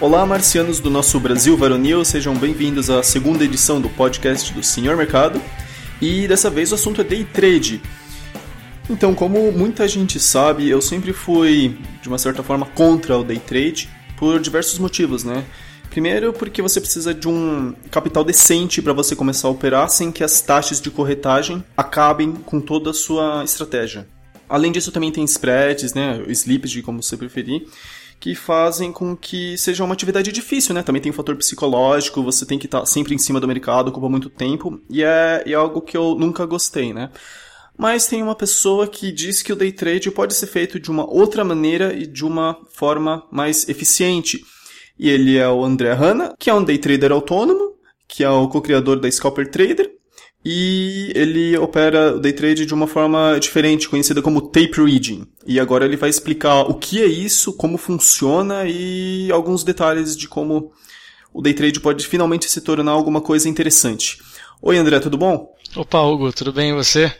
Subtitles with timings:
[0.00, 4.96] Olá, marcianos do nosso Brasil varonil, sejam bem-vindos à segunda edição do podcast do Senhor
[4.96, 5.38] Mercado.
[6.00, 7.82] E dessa vez o assunto é day trade.
[8.88, 13.38] Então, como muita gente sabe, eu sempre fui, de uma certa forma, contra o day
[13.38, 15.44] trade por diversos motivos, né?
[15.90, 20.24] Primeiro, porque você precisa de um capital decente para você começar a operar sem que
[20.24, 24.08] as taxas de corretagem acabem com toda a sua estratégia.
[24.48, 27.66] Além disso, também tem spreads, né, slippage, como você preferir,
[28.20, 30.82] que fazem com que seja uma atividade difícil, né?
[30.82, 34.10] Também tem um fator psicológico, você tem que estar sempre em cima do mercado, ocupa
[34.10, 37.10] muito tempo, e é, é algo que eu nunca gostei, né?
[37.78, 41.10] Mas tem uma pessoa que diz que o day trade pode ser feito de uma
[41.10, 44.44] outra maneira e de uma forma mais eficiente.
[44.98, 48.48] E ele é o André Hanna, que é um day trader autônomo, que é o
[48.48, 49.90] co-criador da Scalper Trader,
[50.44, 55.26] e ele opera o day trade de uma forma diferente, conhecida como tape reading.
[55.46, 60.28] E agora ele vai explicar o que é isso, como funciona e alguns detalhes de
[60.28, 60.72] como
[61.32, 64.18] o day trade pode finalmente se tornar alguma coisa interessante.
[64.62, 65.54] Oi André, tudo bom?
[65.76, 67.12] Opa, Hugo, tudo bem e você?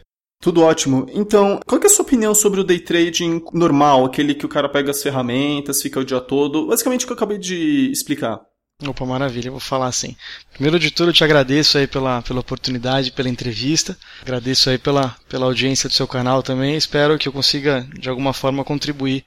[0.43, 1.07] Tudo ótimo.
[1.13, 4.71] Então, qual é a sua opinião sobre o day trading normal, aquele que o cara
[4.71, 6.67] pega as ferramentas, fica o dia todo?
[6.67, 8.41] Basicamente o que eu acabei de explicar.
[8.87, 10.17] Opa, maravilha, vou falar assim.
[10.53, 13.97] Primeiro de tudo, eu te agradeço aí pela, pela oportunidade, pela entrevista.
[14.23, 16.77] Agradeço aí pela, pela audiência do seu canal também.
[16.77, 19.25] Espero que eu consiga, de alguma forma, contribuir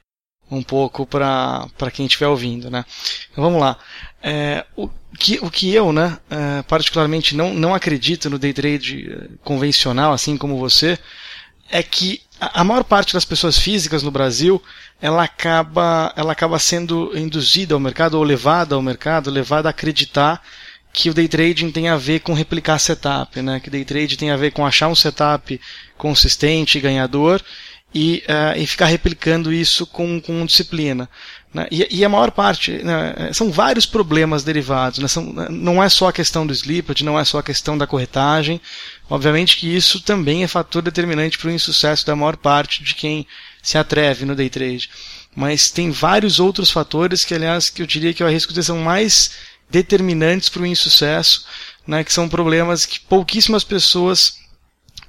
[0.50, 2.84] um pouco para quem estiver ouvindo, né?
[3.30, 3.78] Então vamos lá.
[4.22, 4.88] É, o,
[5.18, 10.12] que, o que eu, né, é, particularmente não, não acredito no day trade é, convencional,
[10.12, 10.98] assim como você,
[11.70, 14.62] é que a maior parte das pessoas físicas no Brasil
[15.00, 20.42] ela acaba, ela acaba sendo induzida ao mercado ou levada ao mercado, levada a acreditar
[20.92, 23.58] que o day trading tem a ver com replicar setup, né?
[23.58, 25.60] Que day trade tem a ver com achar um setup
[25.98, 27.42] consistente, ganhador
[27.92, 31.08] e, uh, e ficar replicando isso com, com disciplina.
[31.52, 31.68] Né?
[31.70, 34.98] E, e, a maior parte, né, são vários problemas derivados.
[34.98, 35.06] Né?
[35.06, 38.60] São, não é só a questão do slippage, não é só a questão da corretagem.
[39.08, 43.26] Obviamente que isso também é fator determinante para o insucesso da maior parte de quem
[43.62, 44.88] se atreve no day trade.
[45.36, 48.78] Mas tem vários outros fatores que, aliás, que eu diria que eu arrisco dizer são
[48.78, 49.32] mais
[49.68, 51.46] determinantes para o insucesso,
[51.86, 54.38] né, que são problemas que pouquíssimas pessoas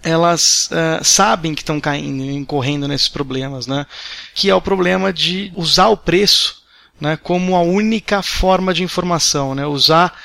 [0.04, 3.88] elas uh, sabem que estão caindo, incorrendo nesses problemas, né?
[4.36, 6.64] Que é o problema de usar o preço,
[7.02, 9.66] né, como a única forma de informação, né?
[9.66, 10.16] Usar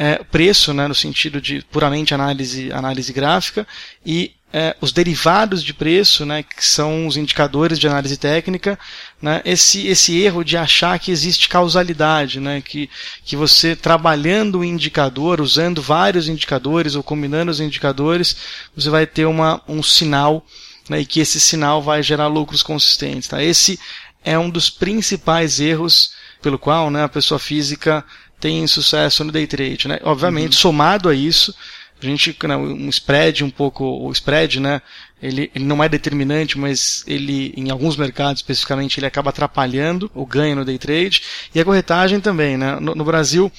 [0.00, 3.68] é, preço, né, no sentido de puramente análise, análise gráfica,
[4.04, 8.78] e é, os derivados de preço, né, que são os indicadores de análise técnica,
[9.20, 12.88] né, esse, esse erro de achar que existe causalidade, né, que,
[13.26, 18.34] que você trabalhando o indicador, usando vários indicadores ou combinando os indicadores,
[18.74, 20.46] você vai ter uma, um sinal
[20.88, 23.28] né, e que esse sinal vai gerar lucros consistentes.
[23.28, 23.42] Tá?
[23.42, 23.78] Esse
[24.24, 28.02] é um dos principais erros pelo qual né, a pessoa física
[28.40, 29.98] tem sucesso no day trade, né?
[30.02, 30.60] Obviamente, uhum.
[30.60, 31.54] somado a isso,
[32.02, 34.80] a gente, né, um spread um pouco, o spread, né,
[35.22, 40.24] ele, ele, não é determinante, mas ele, em alguns mercados especificamente, ele acaba atrapalhando o
[40.24, 41.22] ganho no day trade,
[41.54, 42.80] e a corretagem também, né?
[42.80, 43.52] No, no Brasil,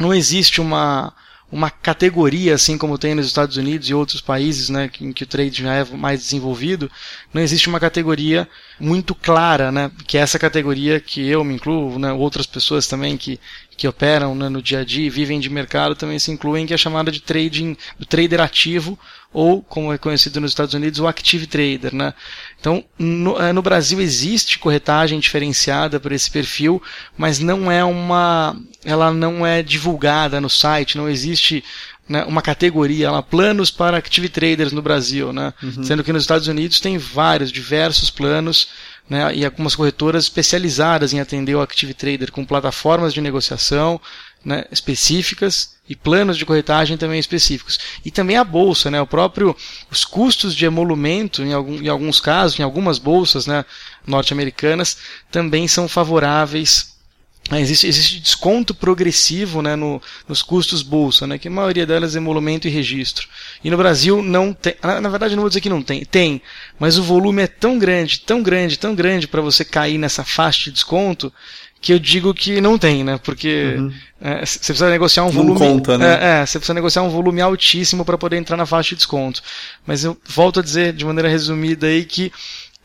[0.00, 1.14] não existe uma,
[1.50, 5.26] uma categoria, assim como tem nos Estados Unidos e outros países, né, em que o
[5.26, 6.90] trade já é mais desenvolvido,
[7.32, 8.48] não existe uma categoria
[8.78, 13.16] muito clara, né, que é essa categoria que eu me incluo, né, outras pessoas também
[13.16, 13.40] que,
[13.78, 16.74] que operam né, no dia a dia e vivem de mercado também se incluem, que
[16.74, 18.98] é chamada de trading, do trader ativo,
[19.32, 22.12] ou, como é conhecido nos Estados Unidos, o active trader, né.
[22.58, 26.82] Então, no, eh, no Brasil existe corretagem diferenciada para esse perfil,
[27.16, 31.62] mas não é uma, ela não é divulgada no site, não existe
[32.08, 35.52] né, uma categoria lá, planos para active traders no Brasil, né?
[35.62, 35.84] Uhum.
[35.84, 38.70] Sendo que nos Estados Unidos tem vários, diversos planos,
[39.08, 44.00] né, e algumas corretoras especializadas em atender o active trader com plataformas de negociação,
[44.44, 47.78] né, específicas e planos de corretagem também específicos.
[48.04, 49.56] E também a bolsa, né, o próprio
[49.90, 53.64] os custos de emolumento em, algum, em alguns casos, em algumas bolsas, né,
[54.06, 54.98] norte-americanas
[55.30, 56.87] também são favoráveis
[57.52, 62.18] Existe, existe, desconto progressivo né, no, nos custos bolsa, né, que a maioria delas é
[62.18, 63.26] emolumento e registro.
[63.64, 66.42] E no Brasil não tem, na, na, verdade não vou dizer que não tem, tem,
[66.78, 70.64] mas o volume é tão grande, tão grande, tão grande para você cair nessa faixa
[70.64, 71.32] de desconto
[71.80, 73.20] que eu digo que não tem, né?
[73.22, 73.92] Porque uhum.
[74.20, 75.60] é, você precisa negociar um volume.
[75.60, 76.06] Não conta, né?
[76.06, 79.42] É, é, você precisa negociar um volume altíssimo para poder entrar na faixa de desconto.
[79.86, 82.32] Mas eu volto a dizer de maneira resumida aí que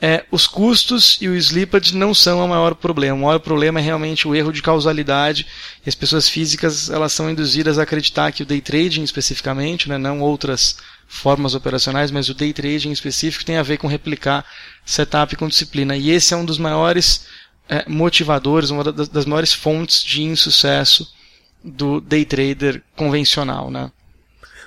[0.05, 3.15] é, os custos e o slippage não são o maior problema.
[3.15, 5.47] O maior problema é realmente o erro de causalidade.
[5.85, 9.97] E as pessoas físicas elas são induzidas a acreditar que o day trading especificamente, né,
[9.97, 10.75] não outras
[11.07, 14.45] formas operacionais, mas o day trading específico tem a ver com replicar
[14.85, 15.95] setup com disciplina.
[15.95, 17.25] E esse é um dos maiores
[17.69, 21.09] é, motivadores, uma das, das maiores fontes de insucesso
[21.63, 23.89] do day trader convencional, né?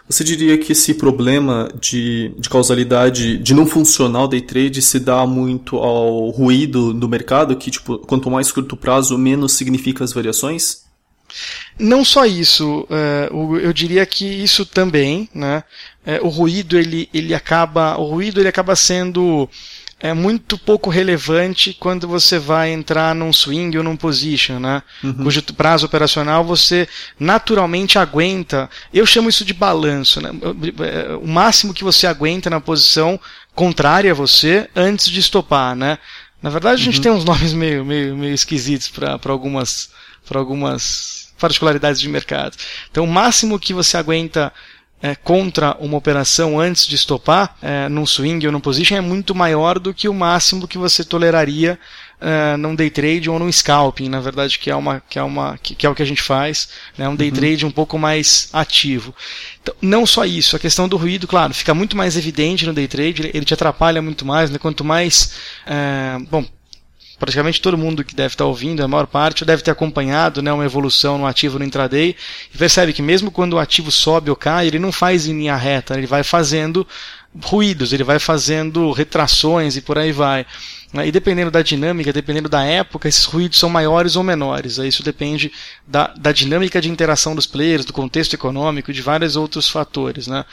[0.09, 5.01] Você diria que esse problema de, de causalidade, de não funcionar o day trade, se
[5.01, 10.13] dá muito ao ruído do mercado, que tipo, quanto mais curto prazo, menos significa as
[10.13, 10.87] variações?
[11.79, 15.65] Não só isso, é, eu diria que isso também, né?
[16.05, 19.49] É, o ruído ele, ele acaba, o ruído ele acaba sendo
[19.99, 24.83] é muito pouco relevante quando você vai entrar num swing ou num position, né?
[25.03, 25.25] Uhum.
[25.25, 26.87] Cujo prazo operacional você
[27.19, 28.69] naturalmente aguenta.
[28.93, 30.31] Eu chamo isso de balanço, né?
[31.23, 33.19] O máximo que você aguenta na posição
[33.55, 35.99] contrária a você antes de estopar, né?
[36.43, 37.03] Na verdade, a gente uhum.
[37.03, 39.89] tem uns nomes meio, meio, meio esquisitos para algumas,
[40.31, 42.57] algumas particularidades de mercado.
[42.91, 44.53] Então, o máximo que você aguenta
[45.07, 49.37] é, contra uma operação antes de estopar, é, num swing ou num position, é muito
[49.37, 51.79] maior do que o máximo que você toleraria
[52.21, 55.57] é, num day trade ou num scalping, na verdade, que é, uma, que é, uma,
[55.59, 57.37] que, que é o que a gente faz, né, um day uhum.
[57.37, 59.15] trade um pouco mais ativo.
[59.63, 62.89] Então, não só isso, a questão do ruído, claro, fica muito mais evidente no day
[62.89, 65.35] trade, ele te atrapalha muito mais, né, quanto mais.
[65.65, 66.45] É, bom,
[67.19, 70.65] praticamente todo mundo que deve estar ouvindo, a maior parte, deve ter acompanhado né, uma
[70.65, 72.15] evolução no ativo no intraday
[72.55, 75.57] e percebe que mesmo quando o ativo sobe ou cai, ele não faz em linha
[75.57, 76.87] reta, ele vai fazendo
[77.43, 80.47] ruídos, ele vai fazendo retrações e por aí vai.
[80.93, 81.09] Né.
[81.09, 84.79] E dependendo da dinâmica, dependendo da época, esses ruídos são maiores ou menores.
[84.79, 85.53] Isso depende
[85.87, 90.27] da, da dinâmica de interação dos players, do contexto econômico, de vários outros fatores.
[90.27, 90.45] Né?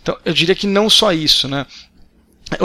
[0.00, 1.48] Então, eu diria que não só isso.
[1.48, 1.66] Né?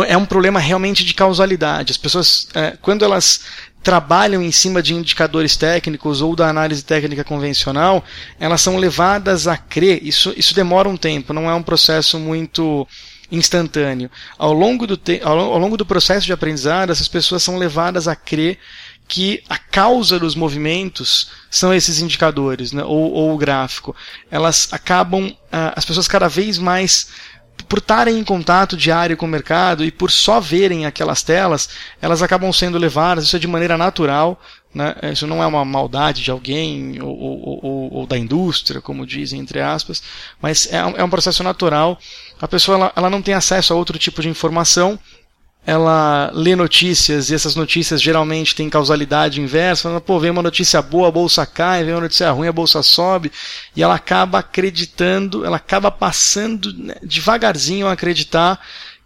[0.08, 1.92] É um problema realmente de causalidade.
[1.92, 3.42] As pessoas, é, quando elas
[3.84, 8.04] trabalham em cima de indicadores técnicos ou da análise técnica convencional,
[8.40, 10.04] elas são levadas a crer.
[10.04, 12.88] Isso, isso demora um tempo, não é um processo muito
[13.32, 14.10] instantâneo.
[14.38, 18.58] Ao longo do, ao longo do processo de aprendizado, essas pessoas são levadas a crer
[19.08, 23.96] que a causa dos movimentos são esses indicadores, né, ou, ou o gráfico.
[24.32, 27.10] Elas acabam, uh, as pessoas cada vez mais
[27.68, 31.70] por estarem em contato diário com o mercado e por só verem aquelas telas,
[32.02, 34.40] elas acabam sendo levadas, isso é de maneira natural,
[34.74, 34.96] né?
[35.12, 39.40] isso não é uma maldade de alguém ou, ou, ou, ou da indústria, como dizem,
[39.40, 40.04] entre aspas,
[40.42, 41.98] mas é um, é um processo natural.
[42.40, 45.00] A pessoa ela, ela não tem acesso a outro tipo de informação,
[45.66, 49.90] ela lê notícias e essas notícias geralmente têm causalidade inversa.
[49.90, 52.84] Ela, Pô, vem uma notícia boa, a bolsa cai, vem uma notícia ruim, a bolsa
[52.84, 53.32] sobe.
[53.76, 58.60] E ela acaba acreditando, ela acaba passando né, devagarzinho a acreditar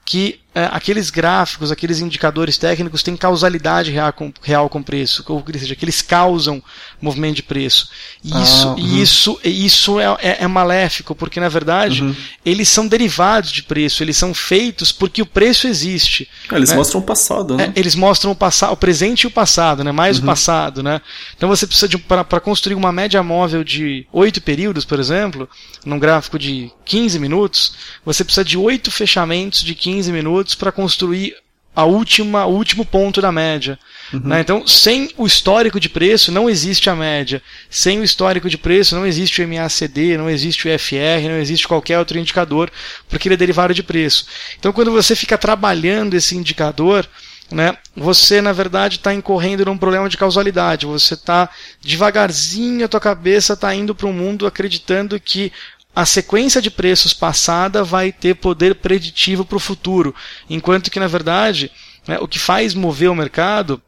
[0.04, 5.76] que aqueles gráficos, aqueles indicadores técnicos têm causalidade real com, real com preço, ou seja,
[5.76, 6.62] que eles causam
[7.00, 7.90] movimento de preço.
[8.24, 9.02] E isso, ah, uhum.
[9.02, 12.16] isso, isso é, é, é, maléfico, porque na verdade uhum.
[12.44, 16.28] eles são derivados de preço, eles são feitos porque o preço existe.
[16.50, 16.76] Ah, eles né?
[16.76, 17.72] mostram o passado, né?
[17.76, 19.92] É, eles mostram o passado, o presente e o passado, né?
[19.92, 20.24] mais uhum.
[20.24, 20.82] o passado.
[20.82, 21.00] Né?
[21.38, 25.48] Então você precisa de para construir uma média móvel de oito períodos, por exemplo,
[25.86, 27.74] num gráfico de 15 minutos,
[28.04, 31.36] você precisa de oito fechamentos de 15 minutos minutos para construir
[31.76, 33.78] a última, o último ponto da média.
[34.12, 34.22] Uhum.
[34.22, 34.42] Né?
[34.42, 37.42] Então, sem o histórico de preço, não existe a média.
[37.70, 41.68] Sem o histórico de preço, não existe o MACD, não existe o FR, não existe
[41.68, 42.72] qualquer outro indicador,
[43.08, 44.26] porque ele é derivado de preço.
[44.58, 47.08] Então, quando você fica trabalhando esse indicador,
[47.52, 50.86] né, você na verdade está incorrendo num problema de causalidade.
[50.86, 51.50] Você está
[51.82, 55.52] devagarzinho, a tua cabeça está indo para um mundo acreditando que
[55.96, 60.16] a sequência de preços passada vai ter poder preditivo para o futuro,
[60.50, 61.72] enquanto que na verdade
[62.08, 63.82] né, o que faz mover o mercado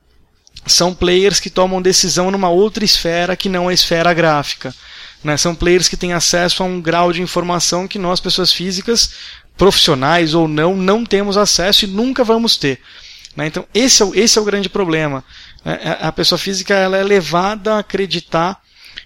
[0.66, 4.74] são players que tomam decisão numa outra esfera que não a esfera gráfica.
[5.24, 5.38] Né?
[5.38, 9.12] São players que têm acesso a um grau de informação que nós, pessoas físicas,
[9.58, 12.80] profissionais ou não, não temos acesso e nunca vamos ter.
[13.36, 13.48] Né?
[13.48, 15.24] Então, esse é, o, esse é o grande problema.
[15.64, 15.98] Né?
[16.00, 18.62] A pessoa física ela é levada a acreditar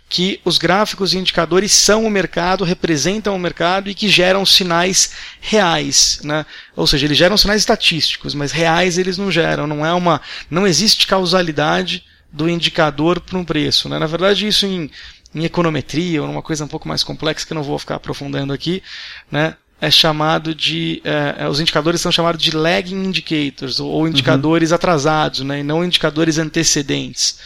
[0.07, 5.11] que os gráficos e indicadores são o mercado, representam o mercado e que geram sinais
[5.41, 6.45] reais, né?
[6.75, 10.67] Ou seja, eles geram sinais estatísticos, mas reais eles não geram, não é uma, não
[10.67, 13.97] existe causalidade do indicador para um preço, né?
[13.97, 14.91] Na verdade, isso em,
[15.33, 18.53] em econometria, ou uma coisa um pouco mais complexa que eu não vou ficar aprofundando
[18.53, 18.83] aqui,
[19.31, 19.55] né?
[19.81, 24.75] é chamado de é, os indicadores são chamados de lagging indicators ou, ou indicadores uhum.
[24.75, 27.39] atrasados, né, e não indicadores antecedentes,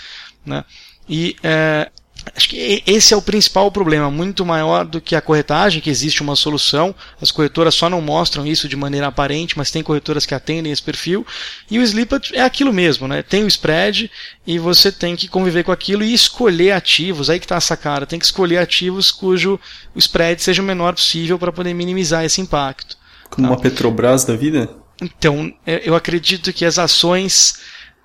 [0.46, 0.64] né?
[1.10, 1.90] E é,
[2.36, 6.22] Acho que esse é o principal problema, muito maior do que a corretagem, que existe
[6.22, 6.94] uma solução.
[7.22, 10.82] As corretoras só não mostram isso de maneira aparente, mas tem corretoras que atendem esse
[10.82, 11.26] perfil.
[11.70, 13.22] E o Slipped é aquilo mesmo, né?
[13.22, 14.10] Tem o spread
[14.46, 17.30] e você tem que conviver com aquilo e escolher ativos.
[17.30, 18.06] Aí que está a sacada.
[18.06, 19.60] Tem que escolher ativos cujo
[19.96, 22.98] o spread seja o menor possível para poder minimizar esse impacto.
[23.30, 23.54] Como tá?
[23.54, 24.70] uma Petrobras da vida?
[25.02, 27.60] Então, é, eu acredito que as ações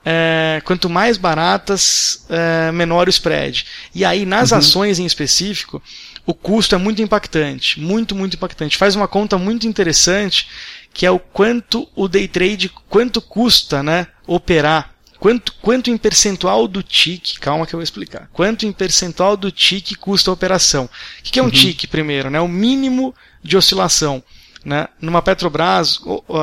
[0.04, 3.66] é, quanto mais baratas, é, menor o spread.
[3.94, 4.58] E aí, nas uhum.
[4.58, 5.82] ações em específico,
[6.26, 7.80] o custo é muito impactante.
[7.80, 8.76] Muito, muito impactante.
[8.76, 10.48] Faz uma conta muito interessante,
[10.92, 14.92] que é o quanto o day trade, quanto custa né, operar.
[15.18, 18.28] Quanto, quanto em percentual do TIC, calma que eu vou explicar.
[18.30, 20.84] Quanto em percentual do TIC custa a operação.
[20.84, 21.50] O que é um uhum.
[21.50, 22.28] TIC primeiro?
[22.28, 22.38] Né?
[22.40, 24.22] O mínimo de oscilação.
[24.62, 24.86] Né?
[25.00, 25.98] Numa Petrobras,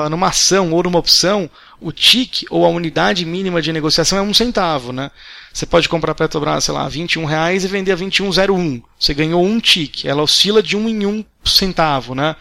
[0.09, 1.49] numa ação ou numa opção,
[1.81, 4.93] o TIC, ou a unidade mínima de negociação, é um centavo.
[4.93, 5.09] Né?
[5.51, 8.81] Você pode comprar a Petrobras, sei lá, 21 reais e vender a 21,01.
[9.00, 10.07] Você ganhou um TIC.
[10.07, 12.13] Ela oscila de um em um centavo.
[12.15, 12.35] Né?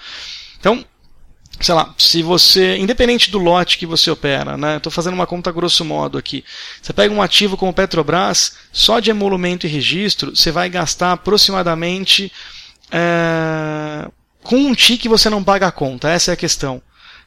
[0.58, 0.84] Então,
[1.60, 4.76] sei lá, se você, independente do lote que você opera, né?
[4.76, 6.44] Estou fazendo uma conta grosso modo aqui.
[6.80, 12.32] Você pega um ativo como Petrobras, só de emolumento e registro, você vai gastar aproximadamente
[12.90, 14.08] é,
[14.42, 16.08] com um TIC você não paga a conta.
[16.08, 16.82] Essa é a questão,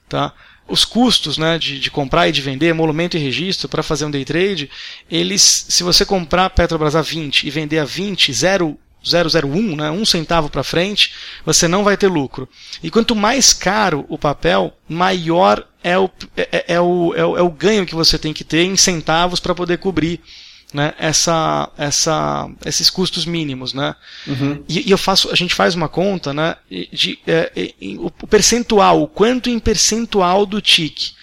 [0.09, 0.33] tá?
[0.67, 4.11] Os custos né, de, de comprar e de vender, emolumento e registro para fazer um
[4.11, 4.69] day trade,
[5.09, 10.05] eles, se você comprar Petrobras a 20 e vender a 20, 0, 001, né, um
[10.05, 11.13] centavo para frente,
[11.45, 12.47] você não vai ter lucro.
[12.81, 17.37] E quanto mais caro o papel, maior é o, é, é, é o, é o,
[17.37, 20.21] é o ganho que você tem que ter em centavos para poder cobrir
[20.73, 23.95] né, essa, essa, esses custos mínimos, né?
[24.25, 24.63] Uhum.
[24.67, 26.55] E, e, eu faço, a gente faz uma conta, né,
[26.91, 27.51] de, é,
[27.99, 31.13] o percentual, o quanto em percentual do TIC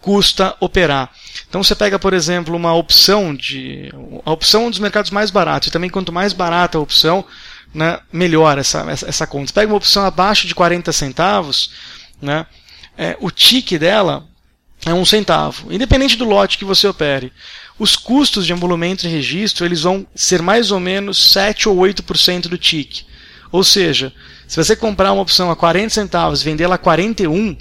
[0.00, 1.10] custa operar.
[1.48, 3.92] Então você pega, por exemplo, uma opção de.
[4.24, 7.24] A opção dos mercados mais baratos, e também quanto mais barata a opção,
[7.74, 9.48] né, melhor essa, essa, essa conta.
[9.48, 11.72] Você pega uma opção abaixo de 40 centavos,
[12.22, 12.46] né,
[12.96, 14.24] é, o TIC dela
[14.86, 17.32] é um centavo, independente do lote que você opere.
[17.80, 22.42] Os custos de emolumento e registro eles vão ser mais ou menos 7 ou 8%
[22.42, 23.04] do TIC.
[23.50, 24.12] Ou seja,
[24.46, 27.56] se você comprar uma opção a 40 centavos e vendê-la a 41,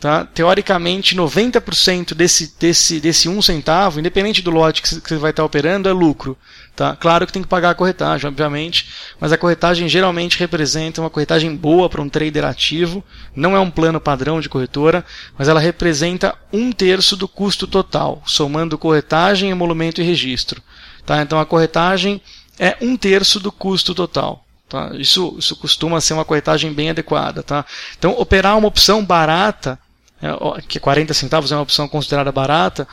[0.00, 0.24] Tá?
[0.24, 5.90] Teoricamente, 90% desse, desse, desse 1 centavo, independente do lote que você vai estar operando,
[5.90, 6.38] é lucro.
[6.80, 6.96] Tá?
[6.96, 8.88] Claro que tem que pagar a corretagem, obviamente,
[9.20, 13.04] mas a corretagem geralmente representa uma corretagem boa para um trader ativo.
[13.36, 15.04] Não é um plano padrão de corretora,
[15.36, 20.62] mas ela representa um terço do custo total, somando corretagem, emolumento e registro.
[21.04, 21.20] Tá?
[21.20, 22.18] Então a corretagem
[22.58, 24.42] é um terço do custo total.
[24.66, 24.92] Tá?
[24.94, 27.42] Isso, isso costuma ser uma corretagem bem adequada.
[27.42, 27.66] Tá?
[27.98, 29.78] Então, operar uma opção barata
[30.22, 30.28] é,
[30.68, 32.86] que 40 centavos é uma opção considerada barata,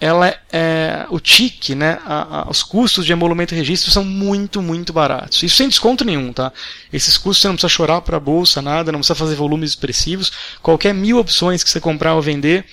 [0.00, 4.02] ela é, é o TIC, né, a, a, os custos de emolumento e registro são
[4.02, 5.42] muito, muito baratos.
[5.42, 6.50] Isso sem desconto nenhum, tá?
[6.90, 10.32] Esses custos você não precisa chorar para a bolsa, nada, não precisa fazer volumes expressivos.
[10.62, 12.64] Qualquer mil opções que você comprar ou vender,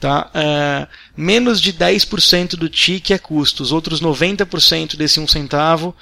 [0.00, 0.30] tá?
[0.32, 3.62] É, menos de 10% do TIC é custo.
[3.62, 5.94] Os outros 90% desse um centavo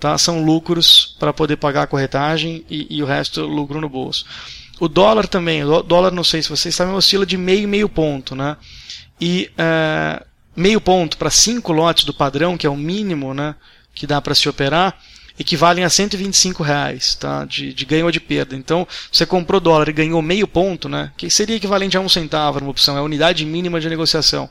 [0.00, 4.24] tá, são lucros para poder pagar a corretagem e, e o resto lucro no bolso.
[4.80, 8.34] O dólar também, o dólar, não sei se vocês sabem, oscila de meio meio ponto,
[8.34, 8.56] né?
[9.20, 10.24] E uh,
[10.56, 13.54] meio ponto para cinco lotes do padrão, que é o mínimo, né?
[13.94, 14.98] Que dá para se operar,
[15.38, 17.44] equivalem a 125 reais, tá?
[17.44, 18.56] De, de ganho ou de perda.
[18.56, 21.12] Então, você comprou dólar e ganhou meio ponto, né?
[21.14, 24.50] Que seria equivalente a um centavo numa opção, é a unidade mínima de negociação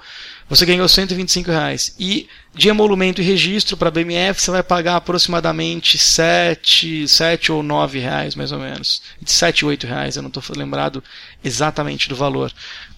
[0.50, 1.96] você ganhou 125 reais.
[2.00, 8.00] E de emolumento e registro para BMF você vai pagar aproximadamente 7, 7 ou 9
[8.00, 9.02] reais, mais ou menos.
[9.22, 11.04] De 7 8 reais, eu não estou lembrado
[11.44, 12.52] exatamente do valor.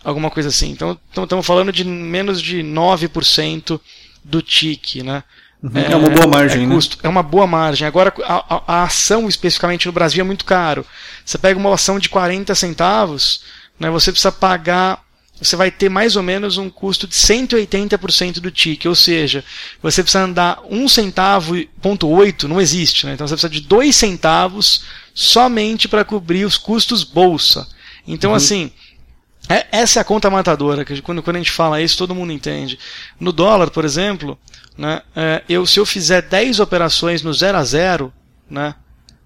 [0.03, 0.71] Alguma coisa assim.
[0.71, 3.79] Então, estamos falando de menos de 9%
[4.23, 5.23] do TIC, né?
[5.61, 5.71] Uhum.
[5.75, 6.79] É, é, uma boa margem, é né?
[7.03, 7.85] É uma boa margem.
[7.85, 10.85] Agora, a, a, a, ação especificamente no Brasil é muito caro.
[11.23, 13.43] Você pega uma ação de 40 centavos,
[13.79, 15.03] né, você precisa pagar
[15.41, 19.43] você vai ter mais ou menos um custo de 180% do TIC, ou seja,
[19.81, 23.13] você precisa andar um centavo, ponto 8, não existe, né?
[23.13, 24.83] então você precisa de dois centavos
[25.13, 27.67] somente para cobrir os custos bolsa.
[28.07, 28.37] Então, uhum.
[28.37, 28.71] assim,
[29.49, 32.31] é, essa é a conta matadora, que quando, quando a gente fala isso, todo mundo
[32.31, 32.77] entende.
[33.19, 34.37] No dólar, por exemplo,
[34.77, 38.13] né, é, eu, se eu fizer 10 operações no 0 a 0,
[38.47, 38.75] né,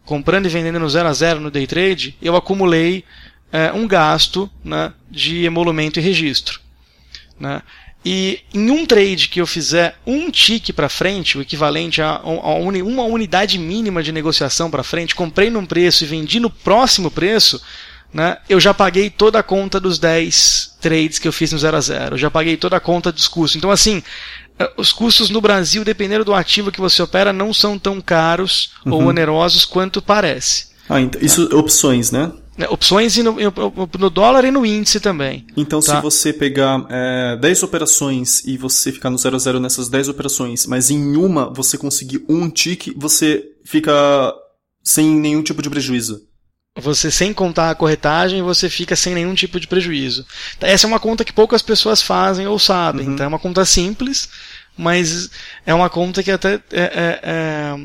[0.06, 3.04] comprando e vendendo no 0 a 0 no day trade, eu acumulei
[3.52, 6.60] é, um gasto né, de emolumento e registro.
[7.40, 7.62] Né?
[8.06, 13.04] E em um trade que eu fizer um tique para frente, o equivalente a, uma
[13.04, 17.60] unidade mínima de negociação para frente, comprei num preço e vendi no próximo preço,
[18.14, 21.76] né, eu já paguei toda a conta dos 10 trades que eu fiz no 0
[21.76, 22.14] a 0.
[22.14, 23.56] Eu já paguei toda a conta dos custos.
[23.58, 24.04] Então, assim,
[24.58, 28.72] é, os custos no Brasil, dependendo do ativo que você opera, não são tão caros
[28.86, 28.94] uhum.
[28.94, 30.68] ou onerosos quanto parece.
[30.88, 32.32] Ah, então, isso opções, né?
[32.58, 33.36] Né, opções no,
[34.00, 35.46] no, dólar e no índice também.
[35.58, 35.96] Então, tá?
[35.96, 40.08] se você pegar é, 10 operações e você ficar no 0 a 0 nessas 10
[40.08, 44.34] operações, mas em uma você conseguir um tique, você fica
[44.82, 46.22] sem nenhum tipo de prejuízo.
[46.78, 50.26] Você sem contar a corretagem, você fica sem nenhum tipo de prejuízo.
[50.60, 53.08] Essa é uma conta que poucas pessoas fazem ou sabem.
[53.08, 53.14] Uhum.
[53.14, 54.30] Então é uma conta simples,
[54.78, 55.30] mas
[55.66, 57.76] é uma conta que até é, é,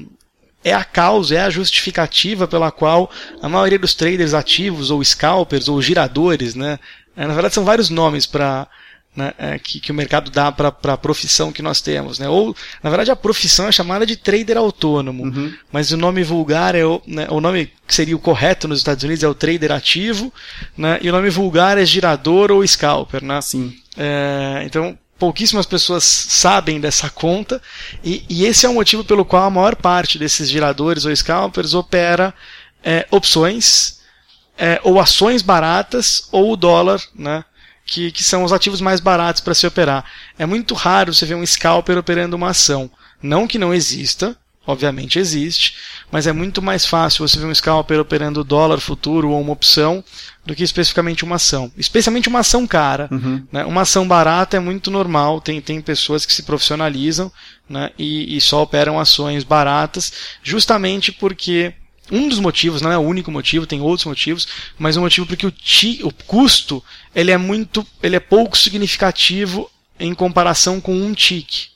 [0.64, 3.10] é, a causa, é a justificativa pela qual
[3.42, 6.78] a maioria dos traders ativos, ou scalpers, ou giradores, né?
[7.16, 8.68] É, na verdade são vários nomes para
[9.14, 12.18] né, é, que, que, o mercado dá para a profissão que nós temos.
[12.18, 12.28] Né?
[12.28, 15.52] Ou, na verdade, a profissão é chamada de trader autônomo, uhum.
[15.72, 19.02] mas o nome vulgar é o, né, o nome que seria o correto nos Estados
[19.02, 20.32] Unidos é o trader ativo,
[20.76, 23.24] né, e o nome vulgar é girador ou scalper.
[23.24, 23.40] Né?
[23.40, 23.74] Sim.
[23.96, 27.62] É, então, pouquíssimas pessoas sabem dessa conta,
[28.02, 31.74] e, e, esse é o motivo pelo qual a maior parte desses giradores ou scalpers
[31.74, 32.34] opera
[32.82, 34.00] é, opções
[34.56, 37.44] é, ou ações baratas ou o dólar, né?
[37.84, 40.04] que, que são os ativos mais baratos para se operar.
[40.38, 42.90] É muito raro você ver um scalper operando uma ação.
[43.22, 44.36] Não que não exista,
[44.66, 45.76] obviamente existe,
[46.10, 50.04] mas é muito mais fácil você ver um scalper operando dólar futuro ou uma opção
[50.44, 51.72] do que especificamente uma ação.
[51.76, 53.08] Especialmente uma ação cara.
[53.10, 53.44] Uhum.
[53.50, 53.64] Né?
[53.64, 57.32] Uma ação barata é muito normal, tem, tem pessoas que se profissionalizam
[57.68, 57.90] né?
[57.98, 60.12] e, e só operam ações baratas,
[60.42, 61.72] justamente porque
[62.10, 64.48] um dos motivos, não é o único motivo, tem outros motivos,
[64.78, 66.82] mas um motivo porque o, ti, o custo
[67.14, 71.69] ele é muito, ele é pouco significativo em comparação com um tique.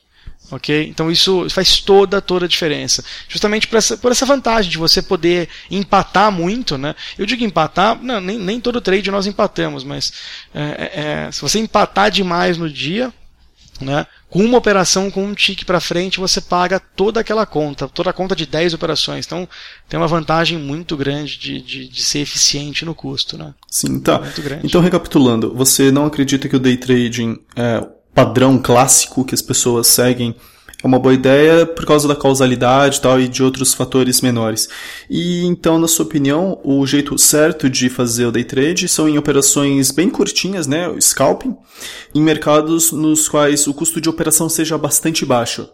[0.50, 0.88] Ok?
[0.88, 3.04] Então isso faz toda, toda a diferença.
[3.28, 6.76] Justamente por essa, por essa vantagem de você poder empatar muito.
[6.76, 6.94] Né?
[7.18, 10.12] Eu digo empatar, não, nem, nem todo trade nós empatamos, mas
[10.54, 13.12] é, é, é se você empatar demais no dia,
[13.80, 14.06] né?
[14.28, 18.12] Com uma operação, com um tique para frente, você paga toda aquela conta, toda a
[18.12, 19.26] conta de 10 operações.
[19.26, 19.48] Então,
[19.88, 23.38] tem uma vantagem muito grande de, de, de ser eficiente no custo.
[23.38, 23.54] Né?
[23.70, 24.20] Sim, tá.
[24.62, 29.88] Então, recapitulando, você não acredita que o day trading é padrão clássico que as pessoas
[29.88, 30.34] seguem
[30.82, 34.68] é uma boa ideia por causa da causalidade e tal e de outros fatores menores.
[35.08, 39.16] E então, na sua opinião, o jeito certo de fazer o day trade são em
[39.16, 41.56] operações bem curtinhas, né, o scalping,
[42.14, 45.66] em mercados nos quais o custo de operação seja bastante baixo.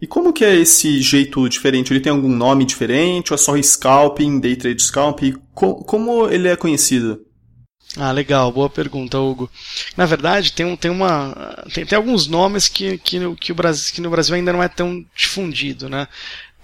[0.00, 1.92] E como que é esse jeito diferente?
[1.92, 3.32] Ele tem algum nome diferente?
[3.32, 5.34] Ou é só scalping, day trade scalping?
[5.54, 7.20] Como ele é conhecido?
[7.96, 9.50] Ah, legal, boa pergunta, Hugo.
[9.96, 13.92] Na verdade, tem, tem, uma, tem, tem alguns nomes que, que, no, que, o Brasil,
[13.92, 16.06] que no Brasil ainda não é tão difundido, né?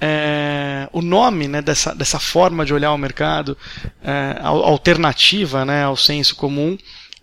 [0.01, 3.57] É, o nome né, dessa, dessa forma de olhar o mercado,
[4.05, 6.77] é, alternativa né, ao senso comum,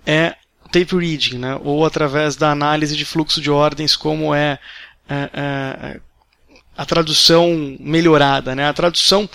[0.05, 0.35] é
[0.71, 4.57] tape reading, né, ou através da análise de fluxo de ordens, como é,
[5.07, 5.99] é, é
[6.75, 8.55] a tradução melhorada.
[8.55, 8.67] Né?
[8.67, 9.29] A tradução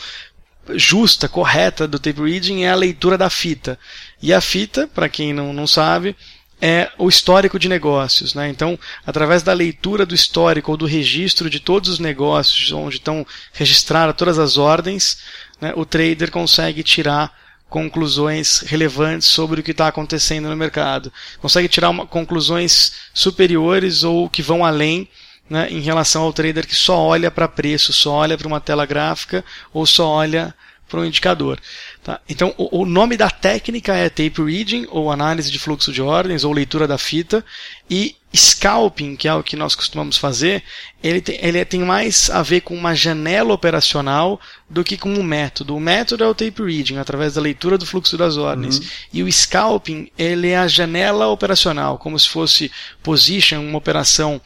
[0.74, 3.78] justa, correta do tape reading é a leitura da fita.
[4.20, 6.16] E a fita, para quem não, não sabe,
[6.60, 8.34] é o histórico de negócios.
[8.34, 8.48] Né?
[8.48, 13.26] Então, através da leitura do histórico ou do registro de todos os negócios, onde estão
[13.52, 15.18] registradas todas as ordens,
[15.60, 17.32] né, o trader consegue tirar
[17.68, 21.12] conclusões relevantes sobre o que está acontecendo no mercado.
[21.38, 25.08] Consegue tirar uma, conclusões superiores ou que vão além
[25.48, 28.86] né, em relação ao trader que só olha para preço, só olha para uma tela
[28.86, 30.54] gráfica ou só olha
[30.88, 31.60] para um indicador.
[32.02, 32.20] Tá?
[32.28, 36.44] Então, o, o, nome da técnica é tape reading, ou análise de fluxo de ordens,
[36.44, 37.44] ou leitura da fita,
[37.90, 40.62] e scalping, que é o que nós costumamos fazer,
[41.02, 45.22] ele tem, ele tem mais a ver com uma janela operacional do que com um
[45.22, 45.76] método.
[45.76, 48.78] O método é o tape reading, através da leitura do fluxo das ordens.
[48.78, 48.86] Uhum.
[49.12, 52.70] E o scalping, ele é a janela operacional, como se fosse
[53.02, 54.40] position, uma operação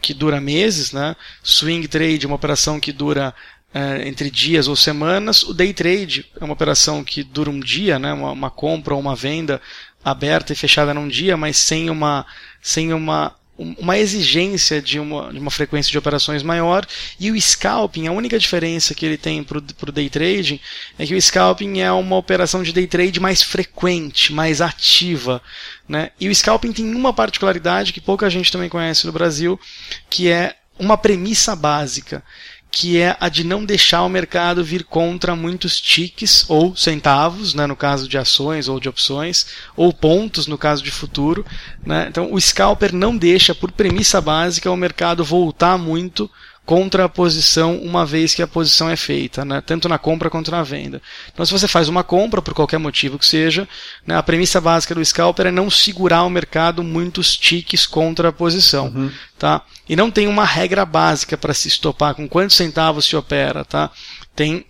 [0.00, 1.16] que dura meses, né?
[1.42, 3.34] Swing trade, uma operação que dura
[3.74, 5.42] é, entre dias ou semanas.
[5.42, 8.12] O day trade é uma operação que dura um dia, né?
[8.12, 9.60] Uma, uma, compra ou uma venda
[10.04, 12.24] aberta e fechada num dia, mas sem uma,
[12.62, 16.86] sem uma, uma exigência de uma, de uma frequência de operações maior.
[17.18, 20.60] E o scalping, a única diferença que ele tem para o day trading
[20.96, 25.42] é que o scalping é uma operação de day trade mais frequente, mais ativa.
[25.88, 26.10] Né?
[26.20, 29.58] E o scalping tem uma particularidade que pouca gente também conhece no Brasil,
[30.08, 32.22] que é uma premissa básica
[32.74, 37.68] que é a de não deixar o mercado vir contra muitos tiques ou centavos, né,
[37.68, 41.46] no caso de ações ou de opções, ou pontos no caso de futuro.
[41.86, 42.08] Né?
[42.08, 46.28] Então, o scalper não deixa, por premissa básica, o mercado voltar muito
[46.64, 49.60] contra a posição uma vez que a posição é feita, né?
[49.60, 51.00] tanto na compra quanto na venda.
[51.32, 53.68] Então, se você faz uma compra, por qualquer motivo que seja,
[54.06, 58.32] né, a premissa básica do scalper é não segurar o mercado muitos tiques contra a
[58.32, 58.86] posição.
[58.86, 59.10] Uhum.
[59.38, 59.62] Tá?
[59.88, 63.64] E não tem uma regra básica para se estopar com quantos centavos se opera.
[63.64, 63.90] Tá?
[64.34, 64.64] Tem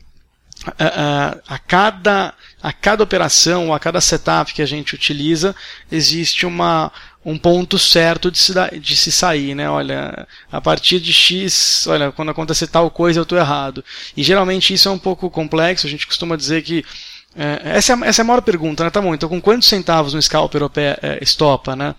[1.48, 5.54] a, cada, a cada operação, a cada setup que a gente utiliza,
[5.90, 6.90] existe uma,
[7.24, 9.68] um ponto certo de se, de se sair, né?
[9.68, 13.84] Olha, a partir de X, olha, quando acontecer tal coisa eu estou errado.
[14.16, 16.84] E geralmente isso é um pouco complexo, a gente costuma dizer que
[17.36, 18.90] É, essa, é, essa é a maior pergunta, né?
[18.90, 21.94] Tá bom, então com quantos centavos um scalper é, estopa, né?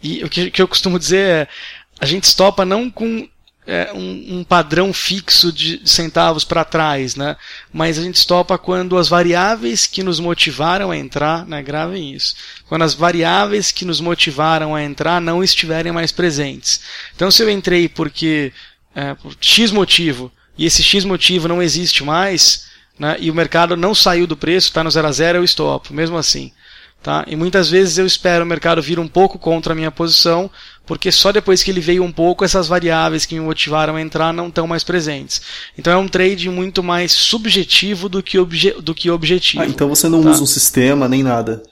[0.00, 1.48] E o que, que, eu costumo dizer é,
[2.00, 3.28] a gente estopa não com
[3.66, 7.36] é, um, um, padrão fixo de centavos para trás, né?
[7.72, 11.62] Mas a gente estopa quando as variáveis que nos motivaram a entrar, né?
[11.62, 12.36] Gravem isso.
[12.68, 16.80] Quando as variáveis que nos motivaram a entrar não estiverem mais presentes.
[17.14, 18.52] Então se eu entrei porque
[18.94, 22.66] é, por X motivo e esse X motivo não existe mais,
[22.98, 25.92] né, e o mercado não saiu do preço, está no zero a zero, eu estopo,
[25.92, 26.52] mesmo assim.
[27.02, 27.24] Tá?
[27.28, 30.50] E muitas vezes eu espero o mercado vir um pouco contra a minha posição,
[30.84, 34.32] porque só depois que ele veio um pouco, essas variáveis que me motivaram a entrar
[34.32, 35.40] não estão mais presentes.
[35.78, 39.62] Então é um trade muito mais subjetivo do que, obje do que objetivo.
[39.62, 40.30] Ah, então você não tá?
[40.30, 41.62] usa um sistema nem nada.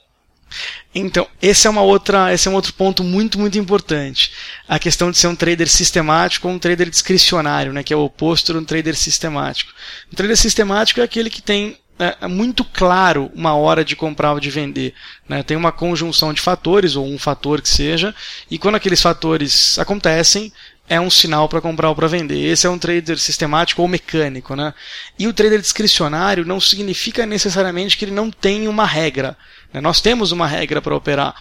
[0.93, 4.31] Então, esse é, uma outra, esse é um outro ponto muito, muito importante.
[4.67, 8.05] A questão de ser um trader sistemático ou um trader discricionário, né, que é o
[8.05, 9.73] oposto de um trader sistemático.
[10.11, 14.33] Um trader sistemático é aquele que tem é, é muito claro uma hora de comprar
[14.33, 14.93] ou de vender.
[15.27, 15.43] Né?
[15.43, 18.13] Tem uma conjunção de fatores, ou um fator que seja,
[18.49, 20.51] e quando aqueles fatores acontecem,
[20.87, 22.37] é um sinal para comprar ou para vender.
[22.37, 24.55] Esse é um trader sistemático ou mecânico.
[24.55, 24.73] Né?
[25.17, 29.35] E o trader discricionário não significa necessariamente que ele não tem uma regra.
[29.73, 29.81] Né?
[29.81, 31.33] Nós temos uma regra para operar,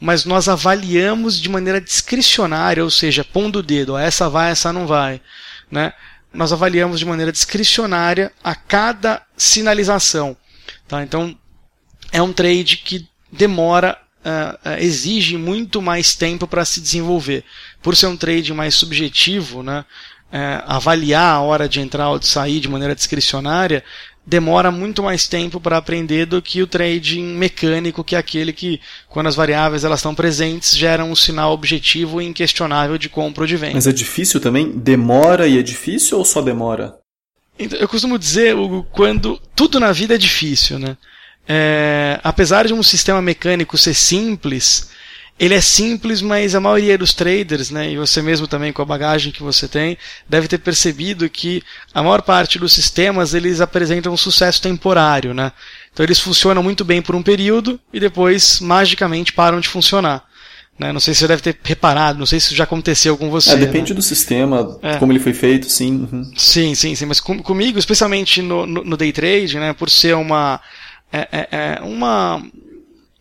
[0.00, 4.86] mas nós avaliamos de maneira discricionária, ou seja, pondo o dedo, essa vai, essa não
[4.86, 5.20] vai.
[5.70, 5.92] Né?
[6.36, 10.36] Nós avaliamos de maneira discricionária a cada sinalização.
[10.86, 11.02] Tá?
[11.02, 11.36] Então,
[12.12, 17.44] é um trade que demora, uh, uh, exige muito mais tempo para se desenvolver.
[17.82, 19.84] Por ser um trade mais subjetivo, né,
[20.32, 23.82] uh, avaliar a hora de entrar ou de sair de maneira discricionária
[24.26, 28.80] demora muito mais tempo para aprender do que o trading mecânico, que é aquele que,
[29.08, 33.46] quando as variáveis elas estão presentes, gera um sinal objetivo e inquestionável de compra ou
[33.46, 33.74] de venda.
[33.74, 34.72] Mas é difícil também?
[34.72, 36.96] Demora e é difícil ou só demora?
[37.58, 40.96] Então, eu costumo dizer, Hugo, quando tudo na vida é difícil, né?
[41.48, 44.90] É, apesar de um sistema mecânico ser simples,
[45.38, 48.86] ele é simples, mas a maioria dos traders, né, e você mesmo também com a
[48.86, 54.12] bagagem que você tem, deve ter percebido que a maior parte dos sistemas eles apresentam
[54.12, 55.52] um sucesso temporário, né?
[55.92, 60.24] Então eles funcionam muito bem por um período e depois magicamente param de funcionar.
[60.78, 60.92] Né?
[60.92, 63.52] Não sei se você deve ter reparado, não sei se isso já aconteceu com você.
[63.52, 63.96] É, depende né?
[63.96, 64.96] do sistema, é.
[64.96, 66.06] como ele foi feito, sim.
[66.12, 66.30] Uhum.
[66.36, 67.06] Sim, sim, sim.
[67.06, 70.60] Mas com, comigo, especialmente no, no, no, day trade, né, por ser uma,
[71.10, 72.42] é, é, é uma,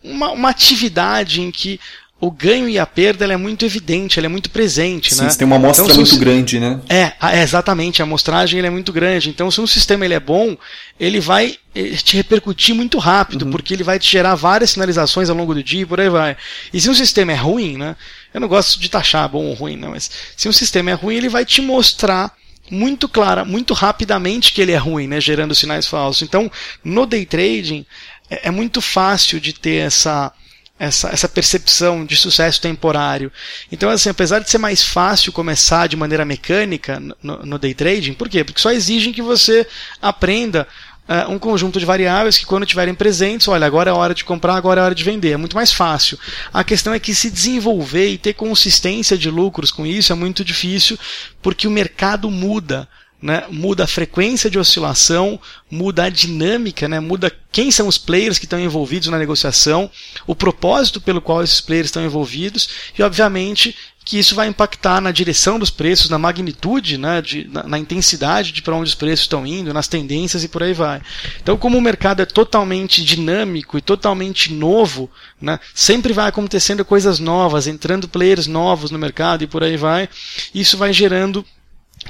[0.03, 1.79] uma, uma atividade em que
[2.19, 5.13] o ganho e a perda é muito evidente, é muito presente.
[5.13, 5.29] Sim, né?
[5.29, 6.79] você tem uma amostra então, muito grande, né?
[6.87, 9.29] É, é, exatamente, a amostragem é muito grande.
[9.29, 10.57] Então, se um sistema ele é bom,
[10.97, 11.57] ele vai
[12.03, 13.51] te repercutir muito rápido, uhum.
[13.51, 16.37] porque ele vai te gerar várias sinalizações ao longo do dia e por aí vai.
[16.73, 17.97] E se um sistema é ruim, né?
[18.33, 21.15] Eu não gosto de taxar bom ou ruim, não, mas se um sistema é ruim,
[21.15, 22.33] ele vai te mostrar
[22.71, 25.19] muito clara, muito rapidamente que ele é ruim, né?
[25.19, 26.21] Gerando sinais falsos.
[26.21, 26.49] Então,
[26.81, 27.85] no day trading,
[28.29, 30.31] é, é muito fácil de ter essa
[30.77, 33.31] essa, essa percepção de sucesso temporário.
[33.71, 38.13] Então, assim, apesar de ser mais fácil começar de maneira mecânica no, no day trading,
[38.13, 38.43] por quê?
[38.43, 39.65] Porque só exigem que você
[40.01, 40.67] aprenda
[41.07, 44.55] uh, um conjunto de variáveis que, quando estiverem presentes, olha, agora é hora de comprar,
[44.55, 45.31] agora é hora de vender.
[45.31, 46.19] É muito mais fácil.
[46.53, 50.43] A questão é que se desenvolver e ter consistência de lucros com isso é muito
[50.43, 50.99] difícil,
[51.41, 52.87] porque o mercado muda
[53.25, 58.37] né, muda a frequência de oscilação, muda a dinâmica, né, muda quem são os players
[58.37, 59.89] que estão envolvidos na negociação,
[60.27, 65.11] o propósito pelo qual esses players estão envolvidos e, obviamente, que isso vai impactar na
[65.11, 69.21] direção dos preços, na magnitude, né, de, na, na intensidade de para onde os preços
[69.21, 71.01] estão indo, nas tendências e por aí vai.
[71.41, 75.09] Então, como o mercado é totalmente dinâmico e totalmente novo,
[75.41, 80.07] né, sempre vai acontecendo coisas novas, entrando players novos no mercado e por aí vai,
[80.53, 81.43] isso vai gerando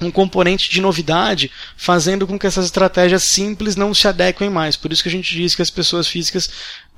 [0.02, 4.76] um componente de novidade, fazendo com que essas estratégias simples não se adequem mais.
[4.76, 6.50] Por isso que a gente diz que as pessoas físicas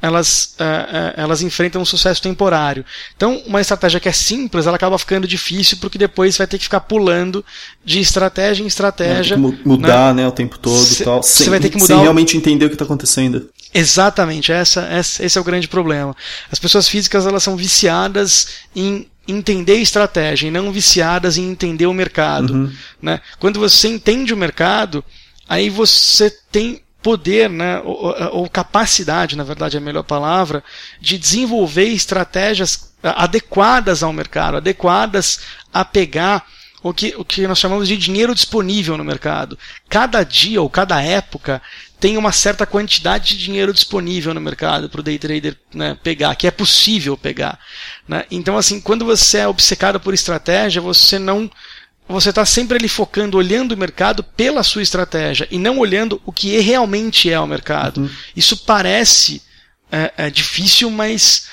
[0.01, 2.85] elas, uh, uh, elas enfrentam um sucesso temporário.
[3.15, 6.57] Então, uma estratégia que é simples, ela acaba ficando difícil porque depois você vai ter
[6.57, 7.43] que ficar pulando
[7.83, 9.35] de estratégia em estratégia.
[9.35, 10.23] É, mudar, né?
[10.23, 11.23] né, o tempo todo cê, e tal.
[11.23, 11.95] Você vai ter que mudar.
[11.95, 13.49] Sem realmente entender o que está acontecendo.
[13.73, 16.15] Exatamente, essa, essa, esse é o grande problema.
[16.51, 21.93] As pessoas físicas elas são viciadas em entender estratégia e não viciadas em entender o
[21.93, 22.53] mercado.
[22.53, 22.73] Uhum.
[23.01, 23.21] Né?
[23.39, 25.03] Quando você entende o mercado,
[25.47, 30.63] aí você tem poder, né, ou, ou, capacidade, na verdade é a melhor palavra,
[30.99, 35.39] de desenvolver estratégias adequadas ao mercado, adequadas
[35.73, 36.45] a pegar
[36.83, 39.57] o que, o que nós chamamos de dinheiro disponível no mercado.
[39.89, 41.61] Cada dia ou cada época
[41.99, 46.35] tem uma certa quantidade de dinheiro disponível no mercado para o day trader né, pegar,
[46.35, 47.59] que é possível pegar.
[48.07, 48.25] Né?
[48.29, 51.49] Então, assim, quando você é obcecado por estratégia, você não
[52.09, 56.31] você está sempre ali focando, olhando o mercado pela sua estratégia e não olhando o
[56.31, 57.99] que realmente é o mercado.
[57.99, 58.09] Uhum.
[58.33, 59.41] Isso parece
[59.91, 61.47] é, é difícil, mas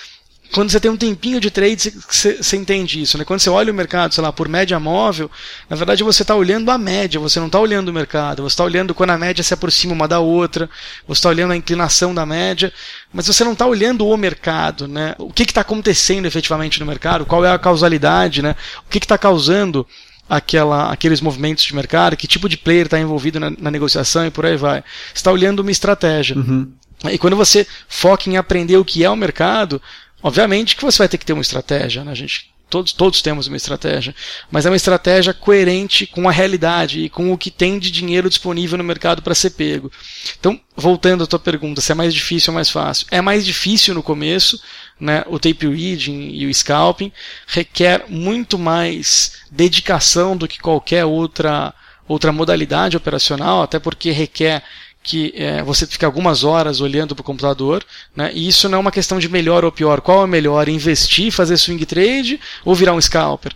[0.55, 3.19] quando você tem um tempinho de trade, você, você entende isso.
[3.19, 3.25] Né?
[3.25, 5.29] Quando você olha o mercado, sei lá, por média móvel,
[5.69, 8.63] na verdade você está olhando a média, você não está olhando o mercado, você está
[8.63, 10.71] olhando quando a média se aproxima uma da outra,
[11.09, 12.73] você está olhando a inclinação da média,
[13.13, 15.17] mas você não está olhando o mercado, né?
[15.19, 18.55] O que está acontecendo efetivamente no mercado, qual é a causalidade, né?
[18.87, 19.85] O que está causando
[20.31, 24.31] aquela, aqueles movimentos de mercado, que tipo de player está envolvido na, na, negociação e
[24.31, 24.85] por aí vai.
[25.09, 26.37] Você está olhando uma estratégia.
[26.37, 26.71] Uhum.
[27.11, 29.83] E quando você foca em aprender o que é o mercado,
[30.25, 32.51] Obviamente que você vai ter que ter uma estratégia, né, gente?
[32.71, 34.15] Todos, todos temos uma estratégia,
[34.51, 38.31] mas é uma estratégia coerente com a realidade e com o que tem de dinheiro
[38.31, 39.93] disponível no mercado para ser pego.
[40.41, 43.07] Então, voltando à tua pergunta, se é mais difícil ou mais fácil?
[43.11, 44.59] É mais difícil no começo,
[44.99, 45.23] né?
[45.27, 47.13] O tape reading e o scalping
[47.47, 51.75] requer muito mais dedicação do que qualquer outra
[52.07, 54.63] outra modalidade operacional, até porque requer
[55.05, 57.85] que é, você fica algumas horas olhando para o computador,
[58.17, 58.33] né?
[58.35, 60.01] e isso não é uma questão de melhor ou pior.
[60.01, 60.67] Qual é melhor?
[60.67, 63.53] Investir, fazer swing trade ou virar um scalper?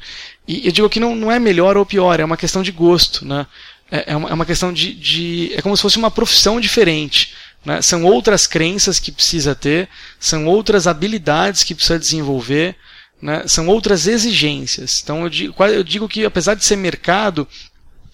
[0.47, 3.25] E eu digo que não, não é melhor ou pior, é uma questão de gosto.
[3.25, 3.47] Né?
[3.91, 5.51] É, é, uma, é uma questão de, de.
[5.55, 7.35] É como se fosse uma profissão diferente.
[7.65, 7.81] Né?
[7.81, 9.89] São outras crenças que precisa ter,
[10.21, 12.77] são outras habilidades que precisa desenvolver,
[13.23, 13.45] né?
[13.47, 15.01] são outras exigências.
[15.03, 17.49] Então eu digo, eu digo que apesar de ser mercado,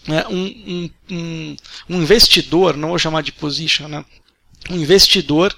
[0.07, 1.57] né, um, um,
[1.88, 4.05] um, investidor, não vou chamar de position, né,
[4.71, 5.55] um investidor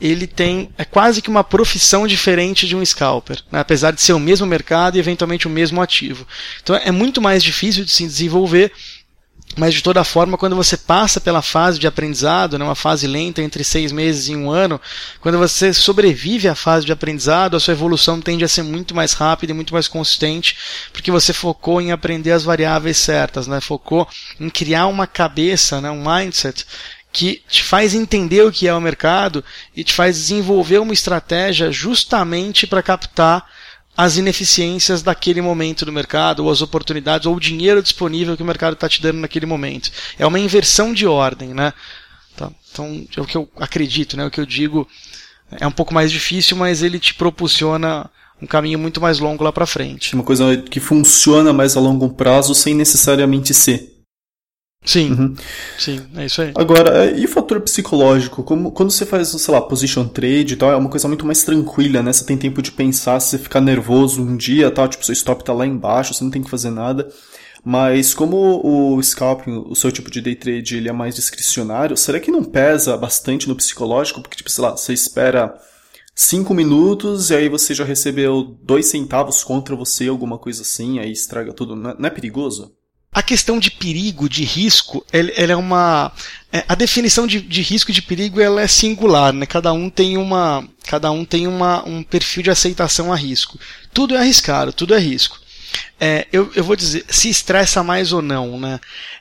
[0.00, 3.58] ele tem é quase que uma profissão diferente de um scalper, né?
[3.58, 6.26] apesar de ser o mesmo mercado e eventualmente o mesmo ativo.
[6.62, 8.72] Então é muito mais difícil de se desenvolver
[9.58, 13.42] mas de toda forma, quando você passa pela fase de aprendizado, né, uma fase lenta
[13.42, 14.80] entre seis meses e um ano,
[15.20, 19.14] quando você sobrevive à fase de aprendizado, a sua evolução tende a ser muito mais
[19.14, 20.56] rápida e muito mais consistente,
[20.92, 25.90] porque você focou em aprender as variáveis certas, né, focou em criar uma cabeça, né,
[25.90, 26.64] um mindset
[27.12, 29.44] que te faz entender o que é o mercado
[29.74, 33.44] e te faz desenvolver uma estratégia justamente para captar
[33.98, 38.46] as ineficiências daquele momento do mercado, ou as oportunidades, ou o dinheiro disponível que o
[38.46, 39.90] mercado está te dando naquele momento.
[40.16, 41.74] É uma inversão de ordem, né?
[42.36, 42.48] Tá?
[42.70, 44.24] Então, é o que eu acredito, né?
[44.24, 44.86] O que eu digo
[45.50, 48.08] é um pouco mais difícil, mas ele te proporciona
[48.40, 50.14] um caminho muito mais longo lá para frente.
[50.14, 53.97] Uma coisa que funciona mais a longo prazo sem necessariamente ser.
[54.84, 55.34] Sim, uhum.
[55.78, 56.52] sim, é isso aí.
[56.54, 58.42] Agora, é, e o fator psicológico?
[58.42, 61.42] Como, quando você faz, sei lá, position trade e tal, é uma coisa muito mais
[61.42, 62.12] tranquila, né?
[62.12, 65.44] Você tem tempo de pensar, se você ficar nervoso um dia, tal, tipo, seu stop
[65.44, 67.08] tá lá embaixo, você não tem que fazer nada.
[67.64, 72.18] Mas como o scalping, o seu tipo de day trade, ele é mais discricionário, será
[72.20, 74.22] que não pesa bastante no psicológico?
[74.22, 75.54] Porque, tipo, sei lá, você espera
[76.14, 81.12] cinco minutos e aí você já recebeu dois centavos contra você, alguma coisa assim, aí
[81.12, 81.76] estraga tudo.
[81.76, 82.77] Não é, não é perigoso?
[83.18, 86.12] A questão de perigo, de risco, ela, é uma.
[86.52, 89.44] É, a definição de, de, risco e de perigo ela é singular, né?
[89.44, 90.64] Cada um tem uma.
[90.84, 93.58] Cada um tem uma, um perfil de aceitação a risco.
[93.92, 95.36] Tudo é arriscado, tudo é risco.
[95.98, 98.78] É, eu, eu vou dizer, se estressa mais ou não, né?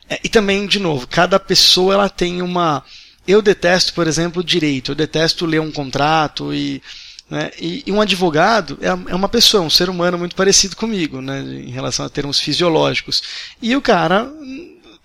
[0.08, 2.84] É, e também, de novo, cada pessoa ela tem uma.
[3.28, 4.92] Eu detesto, por exemplo, direito.
[4.92, 6.84] Eu detesto ler um contrato e
[7.30, 7.52] né?
[7.60, 11.42] E, e, um advogado é, é uma pessoa, um ser humano muito parecido comigo, né?
[11.42, 13.22] em relação a termos fisiológicos.
[13.62, 14.32] E o cara,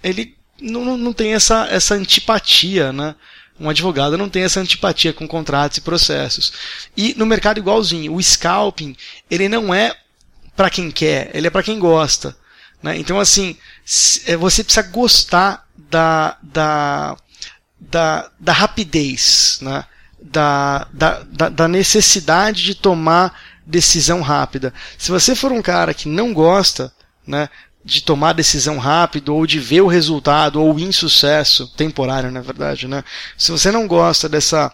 [0.03, 3.15] ele não, não tem essa, essa antipatia, né?
[3.59, 6.53] Um advogado não tem essa antipatia com contratos e processos.
[6.97, 8.97] E no mercado igualzinho, o scalping,
[9.31, 9.95] ele não é
[10.57, 12.37] para quem quer, ele é para quem gosta.
[12.83, 12.97] Né?
[12.97, 13.57] Então, assim,
[14.27, 17.17] é, você precisa gostar da, da,
[17.79, 19.59] da, da rapidez.
[19.63, 19.85] Né?
[20.23, 24.73] Da, da, da necessidade de tomar decisão rápida.
[24.99, 26.93] Se você for um cara que não gosta,
[27.27, 27.49] né,
[27.85, 32.87] de tomar decisão rápido ou de ver o resultado ou o insucesso temporário, na verdade,
[32.87, 33.03] né?
[33.37, 34.73] Se você não gosta dessa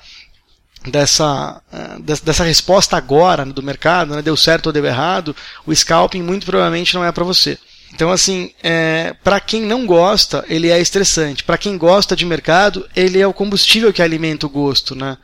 [0.86, 5.34] dessa eh, dessa resposta agora do mercado, né, deu certo ou deu errado,
[5.66, 7.58] o scalping muito provavelmente não é para você.
[7.94, 11.42] Então, assim, é, para quem não gosta, ele é estressante.
[11.42, 15.16] Para quem gosta de mercado, ele é o combustível que alimenta o gosto, né?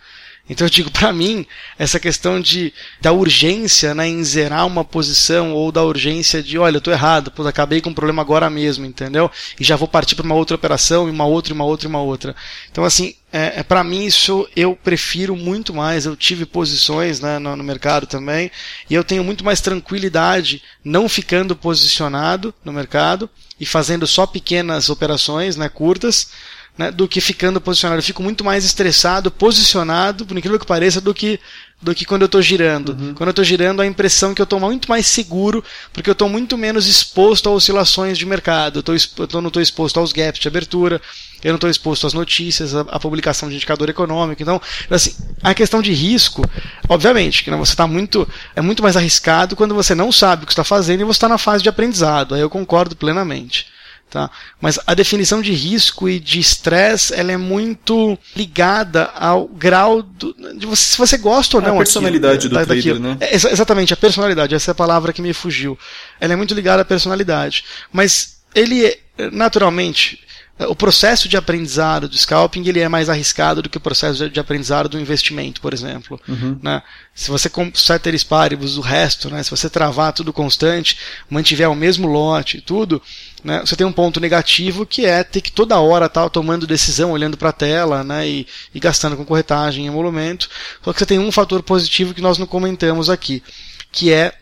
[0.49, 1.47] Então eu digo, para mim,
[1.79, 6.77] essa questão de da urgência né, em zerar uma posição ou da urgência de, olha,
[6.77, 9.31] eu tô errado, pô, acabei com um problema agora mesmo, entendeu?
[9.59, 11.89] E já vou partir para uma outra operação, e uma outra, e uma outra, e
[11.89, 12.37] uma outra.
[12.71, 16.05] Então, assim, é, é para mim isso eu prefiro muito mais.
[16.05, 18.51] Eu tive posições né, no, no mercado também,
[18.91, 24.91] e eu tenho muito mais tranquilidade não ficando posicionado no mercado e fazendo só pequenas
[24.91, 26.29] operações né, curtas
[26.77, 28.01] né, do que ficando posicionado.
[28.01, 31.41] Eu fico muito mais estressado, posicionado, por incrível que pareça, do que
[31.83, 32.93] do que quando eu estou girando.
[32.93, 33.15] Uhum.
[33.15, 36.13] Quando eu estou girando, a impressão é que eu estou muito mais seguro, porque eu
[36.13, 38.79] estou muito menos exposto a oscilações de mercado.
[38.79, 41.01] Eu, tô, eu não estou exposto aos gaps de abertura,
[41.43, 44.41] eu não estou exposto às notícias, à, publicação de indicador econômico.
[44.41, 46.43] Então, assim, a questão de risco,
[46.89, 48.27] obviamente, que né, você está muito.
[48.57, 51.29] É muito mais arriscado quando você não sabe o que está fazendo e você está
[51.29, 52.35] na fase de aprendizado.
[52.35, 53.67] Aí eu concordo plenamente.
[54.15, 54.31] Tá?
[54.61, 60.33] Mas a definição de risco e de estresse ela é muito ligada ao grau do,
[60.57, 61.75] de você, se você gosta ou não.
[61.75, 63.01] A personalidade aquilo, do trader, daquilo.
[63.01, 63.17] né?
[63.19, 65.77] É, exatamente, a personalidade, essa é a palavra que me fugiu.
[66.21, 67.65] Ela é muito ligada à personalidade.
[67.93, 69.01] Mas ele, é,
[69.33, 70.21] naturalmente,
[70.57, 74.39] o processo de aprendizado do scalping ele é mais arriscado do que o processo de
[74.39, 76.21] aprendizado do investimento, por exemplo.
[76.29, 76.57] Uhum.
[76.63, 76.81] Né?
[77.13, 79.43] Se você com ceteris paribus, o resto, né?
[79.43, 80.97] se você travar tudo constante,
[81.29, 83.03] mantiver o mesmo lote, tudo,
[83.43, 83.63] né?
[83.67, 87.11] você tem um ponto negativo que é ter que toda hora estar tá, tomando decisão,
[87.11, 88.29] olhando para a tela né?
[88.29, 90.49] E, e, gastando com corretagem e emolumento.
[90.85, 93.43] Só que você tem um fator positivo que nós não comentamos aqui,
[93.91, 94.33] que é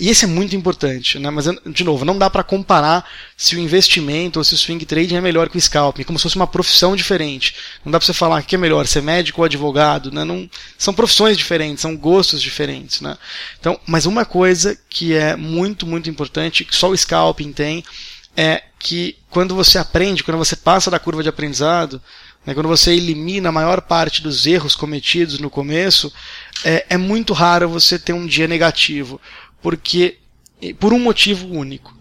[0.00, 1.28] e esse é muito importante, né?
[1.28, 3.04] Mas, de novo, não dá para comparar
[3.36, 6.22] se o investimento ou se o swing trading é melhor que o scalping, como se
[6.22, 7.54] fosse uma profissão diferente.
[7.84, 10.24] Não dá para você falar que é melhor ser médico ou advogado, né?
[10.24, 13.18] Não, são profissões diferentes, são gostos diferentes, né?
[13.60, 17.84] Então, mas uma coisa que é muito, muito importante, que só o scalping tem,
[18.34, 22.00] é que quando você aprende, quando você passa da curva de aprendizado,
[22.46, 26.10] né, quando você elimina a maior parte dos erros cometidos no começo,
[26.64, 29.20] é, é muito raro você ter um dia negativo
[29.62, 30.18] porque
[30.78, 31.98] por um motivo único.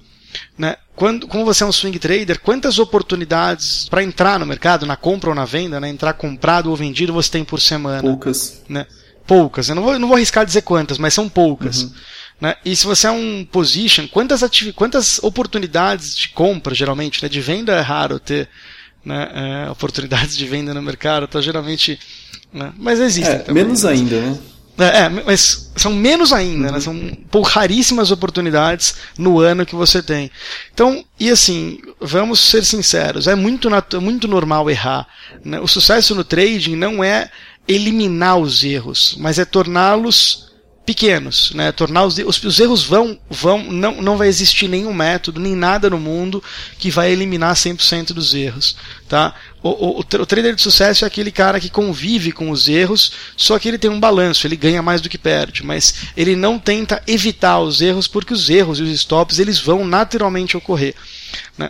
[0.57, 0.75] Né?
[0.95, 5.29] Quando, como você é um swing trader, quantas oportunidades para entrar no mercado, na compra
[5.29, 5.89] ou na venda, né?
[5.89, 8.01] entrar comprado ou vendido, você tem por semana?
[8.01, 8.61] Poucas.
[8.67, 8.85] Né?
[9.25, 9.69] Poucas.
[9.69, 11.83] Eu não vou, não vou arriscar dizer quantas, mas são poucas.
[11.83, 11.93] Uhum.
[12.41, 12.55] Né?
[12.65, 14.43] E se você é um position, quantas,
[14.75, 17.29] quantas oportunidades de compra, geralmente, né?
[17.29, 18.49] de venda é raro ter
[19.03, 19.65] né?
[19.65, 21.99] É, oportunidades de venda no mercado, tá geralmente.
[22.51, 22.73] Né?
[22.77, 23.35] Mas existem.
[23.35, 24.39] É, também, menos ainda, né?
[24.79, 26.79] É, é, mas são menos ainda, né?
[26.85, 26.93] uhum.
[26.93, 27.17] né?
[27.31, 30.31] São raríssimas oportunidades no ano que você tem.
[30.73, 33.69] Então, e assim, vamos ser sinceros, é muito,
[34.01, 35.07] muito normal errar.
[35.43, 35.59] Né?
[35.59, 37.29] O sucesso no trading não é
[37.67, 40.48] eliminar os erros, mas é torná-los
[40.89, 41.71] pequenos, né?
[41.71, 45.87] Tornar os, os, os, erros vão, vão não, não vai existir nenhum método, nem nada
[45.87, 46.43] no mundo
[46.79, 48.75] que vai eliminar 100% dos erros,
[49.07, 49.35] tá?
[49.61, 53.59] O, o, o, trader de sucesso é aquele cara que convive com os erros, só
[53.59, 57.03] que ele tem um balanço, ele ganha mais do que perde, mas ele não tenta
[57.05, 60.95] evitar os erros porque os erros e os stops eles vão naturalmente ocorrer,
[61.55, 61.69] né?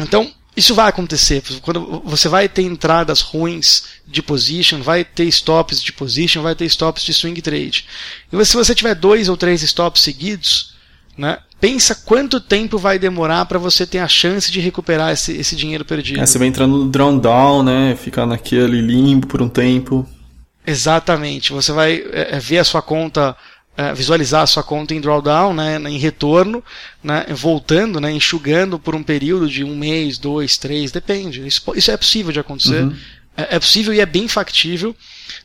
[0.00, 1.42] Então, isso vai acontecer.
[1.62, 6.66] Quando você vai ter entradas ruins de position, vai ter stops de position, vai ter
[6.66, 7.86] stops de swing trade.
[8.30, 10.74] E se você tiver dois ou três stops seguidos,
[11.16, 15.56] né, pensa quanto tempo vai demorar para você ter a chance de recuperar esse, esse
[15.56, 16.20] dinheiro perdido.
[16.20, 20.06] É, você vai entrando no drawdown, né, ficar naquele limbo por um tempo.
[20.66, 21.52] Exatamente.
[21.52, 23.36] Você vai é, é ver a sua conta
[23.76, 26.62] é, visualizar a sua conta em drawdown, né, em retorno,
[27.02, 31.46] né, voltando, né, enxugando por um período de um mês, dois, três, depende.
[31.46, 32.82] Isso, isso é possível de acontecer.
[32.82, 32.96] Uhum.
[33.34, 34.94] É, é, possível e é bem factível.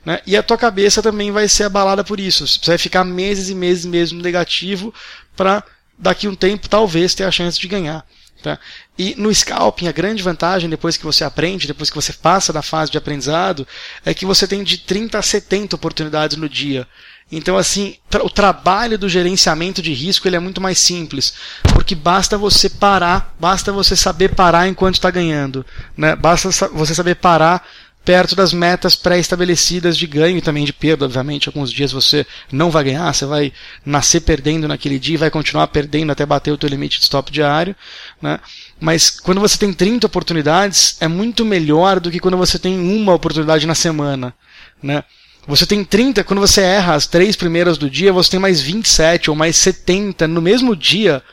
[0.06, 2.46] Né, e a tua cabeça também vai ser abalada por isso.
[2.46, 4.94] Você vai ficar meses e meses mesmo negativo
[5.36, 5.64] para
[5.98, 8.06] daqui um tempo talvez ter a chance de ganhar.
[8.44, 8.60] Tá?
[8.98, 12.62] E no scalping, a grande vantagem, depois que você aprende, depois que você passa da
[12.62, 13.68] fase de aprendizado,
[14.06, 16.88] é que você tem de 30 a 70 oportunidades no dia.
[17.32, 21.34] Então, assim, o trabalho do gerenciamento de risco ele é muito mais simples,
[21.74, 26.16] porque basta você parar, basta você saber parar enquanto está ganhando, né?
[26.16, 27.68] basta você saber parar
[28.08, 31.50] perto das metas pré-estabelecidas de ganho e também de perda, obviamente.
[31.50, 33.52] Alguns dias você não vai ganhar, você vai
[33.86, 37.30] nascer perdendo naquele dia e vai continuar perdendo até bater o teu limite de stop
[37.30, 37.76] diário,
[38.22, 38.40] né?
[38.80, 43.14] Mas quando você tem 30 oportunidades, é muito melhor do que quando você tem uma
[43.14, 44.34] oportunidade na semana,
[44.82, 45.04] né?
[45.48, 49.30] Você tem 30, quando você erra as três primeiras do dia, você tem mais 27
[49.30, 51.24] ou mais 70 no mesmo dia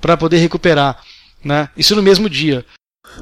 [0.00, 0.98] para poder recuperar.
[1.44, 1.68] Né?
[1.76, 2.64] Isso no mesmo dia.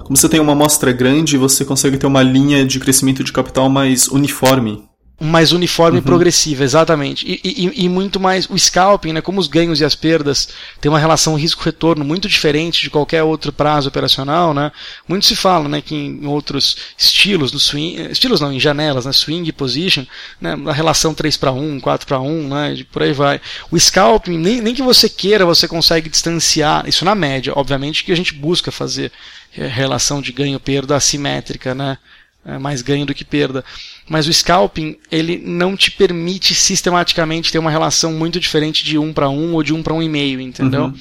[0.05, 3.69] Como você tem uma amostra grande, você consegue ter uma linha de crescimento de capital
[3.71, 4.85] mais uniforme
[5.25, 6.03] mais uniforme uhum.
[6.03, 7.27] e progressiva, exatamente.
[7.27, 10.49] E, e, e, muito mais o scalping, né, como os ganhos e as perdas
[10.81, 14.73] têm uma relação risco-retorno muito diferente de qualquer outro prazo operacional, né?
[15.07, 19.13] Muito se fala, né, que em outros estilos, no swing, estilos não, em janelas, né,
[19.13, 20.05] swing position,
[20.41, 23.41] né, a relação 3 para 1, 4 para 1, né, por aí vai.
[23.71, 28.13] O scalping, nem, nem que você queira, você consegue distanciar, isso na média, obviamente que
[28.13, 29.13] a gente busca fazer
[29.57, 31.99] é, relação de ganho-perda assimétrica, né?
[32.45, 33.65] É mais ganho do que perda.
[34.09, 39.13] Mas o scalping, ele não te permite sistematicamente ter uma relação muito diferente de 1
[39.13, 40.85] para 1 ou de 1 para 1,5, entendeu?
[40.85, 40.95] Uhum.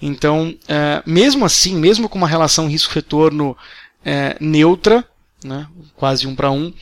[0.00, 3.56] Então, é, mesmo assim, mesmo com uma relação risco-retorno
[4.04, 5.04] é, neutra,
[5.44, 5.66] né,
[5.96, 6.72] quase um para um,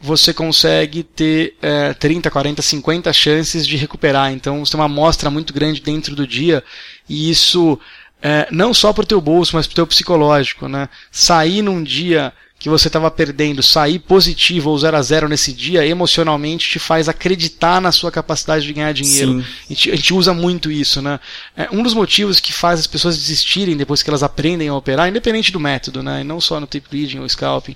[0.00, 4.32] você consegue ter é, 30, 40, 50 chances de recuperar.
[4.32, 6.64] Então você tem uma amostra muito grande dentro do dia
[7.08, 7.78] e isso
[8.20, 10.66] é, não só para o teu bolso, mas para o teu psicológico.
[10.66, 10.88] Né?
[11.10, 12.32] Sair num dia
[12.62, 17.08] que você estava perdendo, sair positivo ou 0 a 0 nesse dia, emocionalmente te faz
[17.08, 19.44] acreditar na sua capacidade de ganhar dinheiro.
[19.68, 21.18] A gente, a gente, usa muito isso, né?
[21.56, 25.08] É um dos motivos que faz as pessoas desistirem depois que elas aprendem a operar,
[25.08, 26.20] independente do método, né?
[26.20, 27.74] E não só no tape reading ou scalping,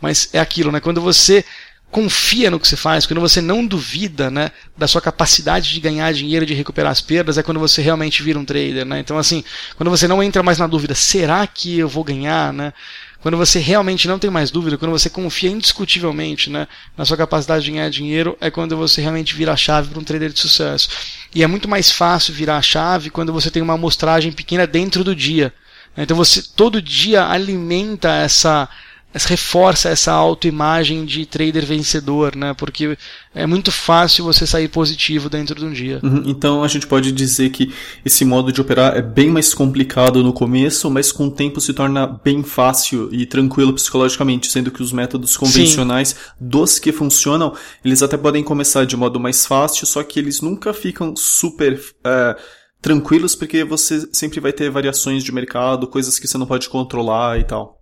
[0.00, 0.78] mas é aquilo, né?
[0.78, 1.44] Quando você
[1.90, 6.12] confia no que você faz, quando você não duvida né, da sua capacidade de ganhar
[6.12, 8.84] dinheiro, de recuperar as perdas, é quando você realmente vira um trader.
[8.84, 9.00] Né?
[9.00, 9.42] Então, assim,
[9.76, 12.52] quando você não entra mais na dúvida, será que eu vou ganhar?
[12.52, 12.74] Né?
[13.20, 17.64] Quando você realmente não tem mais dúvida, quando você confia indiscutivelmente né, na sua capacidade
[17.64, 20.88] de ganhar dinheiro, é quando você realmente vira a chave para um trader de sucesso.
[21.34, 25.02] E é muito mais fácil virar a chave quando você tem uma amostragem pequena dentro
[25.02, 25.52] do dia.
[25.96, 28.68] Então você todo dia alimenta essa
[29.14, 32.54] reforça essa autoimagem de trader vencedor, né?
[32.54, 32.96] Porque
[33.34, 36.00] é muito fácil você sair positivo dentro de um dia.
[36.02, 37.72] Uhum, então a gente pode dizer que
[38.04, 41.72] esse modo de operar é bem mais complicado no começo, mas com o tempo se
[41.72, 46.16] torna bem fácil e tranquilo psicologicamente, sendo que os métodos convencionais Sim.
[46.38, 47.54] dos que funcionam,
[47.84, 52.36] eles até podem começar de modo mais fácil, só que eles nunca ficam super é,
[52.80, 57.38] tranquilos porque você sempre vai ter variações de mercado, coisas que você não pode controlar
[57.38, 57.77] e tal.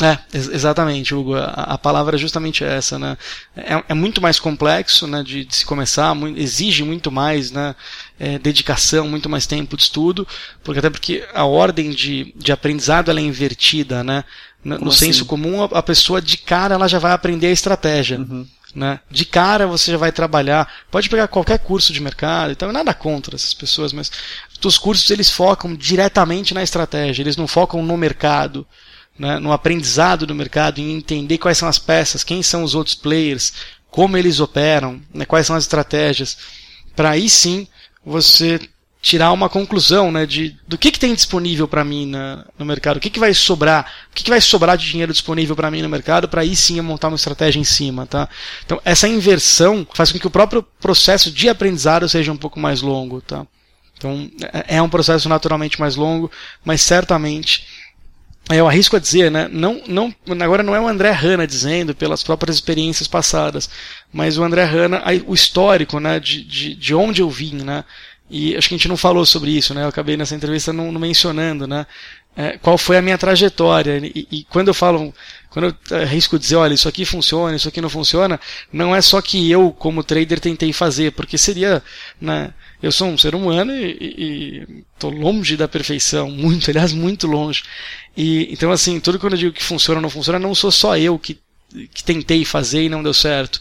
[0.00, 1.34] É, exatamente, Hugo.
[1.34, 3.18] A, a, palavra é justamente essa, né?
[3.56, 7.74] É, é muito mais complexo, né, de, de se começar, muito, exige muito mais, né,
[8.18, 10.26] é, dedicação, muito mais tempo de estudo,
[10.62, 14.24] porque até porque a ordem de, de aprendizado ela é invertida, né?
[14.64, 15.28] No, senso assim?
[15.28, 18.18] comum, a, a, pessoa de cara ela já vai aprender a estratégia.
[18.18, 18.46] Uhum.
[18.74, 19.00] Né?
[19.10, 20.70] De cara você já vai trabalhar.
[20.90, 24.10] Pode pegar qualquer curso de mercado, então nada contra essas pessoas, mas
[24.62, 28.66] os cursos eles focam diretamente na estratégia, eles não focam no mercado
[29.18, 32.94] né, no aprendizado do mercado, em entender quais são as peças, quem são os outros
[32.94, 33.52] players,
[33.90, 36.36] como eles operam, né, quais são as estratégias,
[36.94, 37.66] para aí sim
[38.04, 38.60] você
[39.00, 42.96] tirar uma conclusão né, de do que, que tem disponível para mim na, no mercado,
[42.96, 45.82] o que, que vai sobrar, o que, que vai sobrar de dinheiro disponível para mim
[45.82, 48.06] no mercado, para aí sim eu montar uma estratégia em cima.
[48.06, 48.28] Tá?
[48.64, 52.82] Então, essa inversão faz com que o próprio processo de aprendizado seja um pouco mais
[52.82, 53.20] longo.
[53.20, 53.46] Tá?
[53.96, 56.30] Então, é, é um processo naturalmente mais longo,
[56.64, 57.66] mas certamente
[58.50, 59.48] eu arrisco a dizer, né?
[59.50, 63.68] Não, não, agora não é o André Hanna dizendo pelas próprias experiências passadas,
[64.12, 66.18] mas o André Hanna, o histórico, né?
[66.18, 67.84] De, de, de onde eu vim, né?
[68.30, 69.84] E acho que a gente não falou sobre isso, né?
[69.84, 71.86] Eu acabei nessa entrevista não, não mencionando, né?
[72.36, 73.98] É, qual foi a minha trajetória.
[73.98, 75.12] E, e, quando eu falo,
[75.50, 78.38] quando eu arrisco dizer, olha, isso aqui funciona, isso aqui não funciona,
[78.72, 81.82] não é só que eu, como trader, tentei fazer, porque seria,
[82.20, 82.52] né?
[82.82, 87.64] Eu sou um ser humano e estou longe da perfeição, muito, aliás, muito longe.
[88.16, 90.96] E então assim, tudo quando eu digo que funciona ou não funciona, não sou só
[90.96, 91.38] eu que,
[91.92, 93.60] que tentei fazer e não deu certo.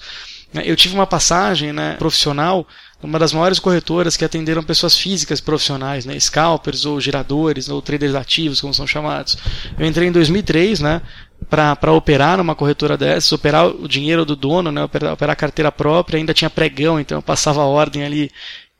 [0.53, 2.65] Eu tive uma passagem né, profissional
[3.01, 8.15] uma das maiores corretoras que atenderam pessoas físicas profissionais, né, scalpers ou giradores ou traders
[8.15, 9.37] ativos, como são chamados.
[9.77, 11.01] Eu entrei em 2003, né,
[11.49, 16.17] para operar numa corretora dessas, operar o dinheiro do dono, né, operar, a carteira própria,
[16.17, 18.31] ainda tinha pregão, então eu passava a ordem ali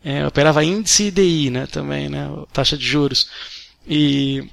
[0.07, 3.29] é, operava índice e DI, né, também, né, taxa de juros.
[3.85, 4.49] E,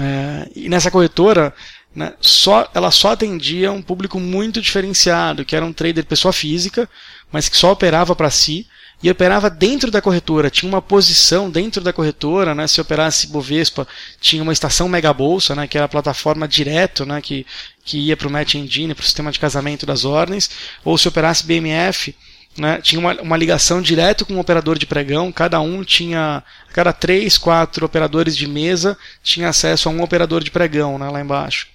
[0.00, 1.54] é, e nessa corretora,
[1.94, 6.88] né, só, ela só atendia um público muito diferenciado, que era um trader pessoa física,
[7.30, 8.66] mas que só operava para si
[9.02, 12.66] e operava dentro da corretora, tinha uma posição dentro da corretora, né?
[12.66, 13.86] Se operasse Bovespa,
[14.20, 15.66] tinha uma estação Mega Bolsa, né?
[15.66, 17.20] Que era a plataforma direto, né?
[17.20, 17.44] Que,
[17.84, 20.48] que ia para o Match Engine, para o sistema de casamento das ordens,
[20.84, 22.14] ou se operasse BMF,
[22.56, 26.42] né, tinha uma, uma, ligação direto com o operador de pregão, cada um tinha,
[26.72, 31.20] cada três, quatro operadores de mesa tinha acesso a um operador de pregão né, lá
[31.20, 31.68] embaixo.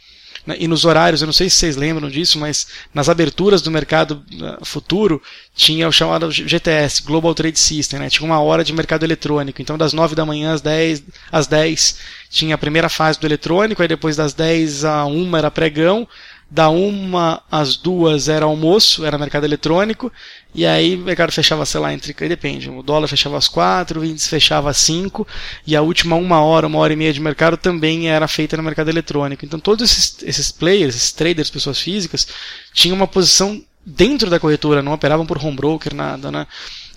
[0.45, 3.71] Né, e nos horários, eu não sei se vocês lembram disso, mas nas aberturas do
[3.71, 5.21] mercado uh, futuro
[5.55, 9.61] tinha o chamado GTS, Global Trade System, né, tinha uma hora de mercado eletrônico.
[9.61, 11.97] Então das 9 da manhã às 10, às 10
[12.29, 16.07] tinha a primeira fase do eletrônico, aí depois das 10 a 1 era pregão,
[16.49, 20.11] da uma às duas era almoço, era mercado eletrônico,
[20.57, 22.13] e aí o mercado fechava, sei lá, entre.
[22.27, 25.27] Depende, o dólar fechava às quatro, o índice fechava às cinco,
[25.67, 28.63] e a última uma hora, uma hora e meia de mercado também era feita no
[28.63, 29.45] mercado eletrônico.
[29.45, 32.27] Então todos esses, esses players, esses traders, pessoas físicas,
[32.73, 36.47] tinham uma posição dentro da corretora, não operavam por home broker, nada, né?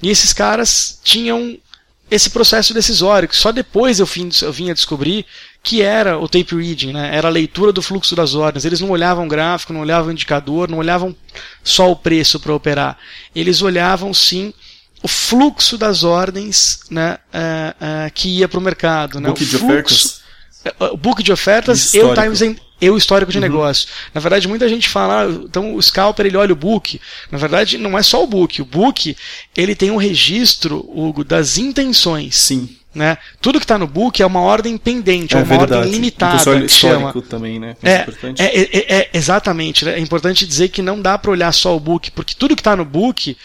[0.02, 1.58] E esses caras tinham
[2.10, 5.24] esse processo decisório, que só depois eu, vim, eu vim a descobrir
[5.62, 7.14] que era o tape reading, né?
[7.14, 8.64] era a leitura do fluxo das ordens.
[8.64, 11.14] Eles não olhavam gráfico, não olhavam indicador, não olhavam
[11.62, 12.98] só o preço para operar.
[13.34, 14.52] Eles olhavam sim
[15.02, 19.20] o fluxo das ordens né, uh, uh, que ia para o mercado.
[19.20, 19.28] Né?
[19.28, 20.20] Book de ofertas?
[20.64, 23.42] É, o book de ofertas e o times and, e o histórico de uhum.
[23.42, 23.88] negócio.
[24.14, 27.00] Na verdade, muita gente fala, ah, então o scalper ele olha o book.
[27.30, 28.62] Na verdade, não é só o book.
[28.62, 29.16] O book
[29.56, 32.36] ele tem um registro, Hugo, das intenções.
[32.36, 32.76] Sim.
[32.92, 33.18] Né?
[33.40, 35.74] Tudo que está no book é uma ordem pendente, é, é uma verdade.
[35.74, 36.34] ordem limitada.
[36.34, 37.22] O histórico chama.
[37.22, 37.76] também, né?
[37.84, 38.06] É, é,
[38.38, 39.84] é, é, é, exatamente.
[39.84, 39.94] Né?
[39.94, 42.74] É importante dizer que não dá para olhar só o book, porque tudo que está
[42.74, 43.36] no book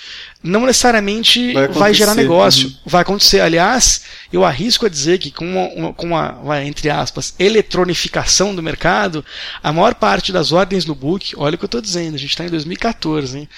[0.46, 2.68] não necessariamente vai, vai gerar negócio.
[2.68, 2.76] Uhum.
[2.86, 3.42] Vai acontecer.
[3.42, 9.26] Aliás, eu arrisco a dizer que com uma, com uma, entre aspas, eletronificação do mercado,
[9.62, 12.30] a maior parte das ordens no book, olha o que eu estou dizendo, a gente
[12.30, 13.50] está em 2014, hein?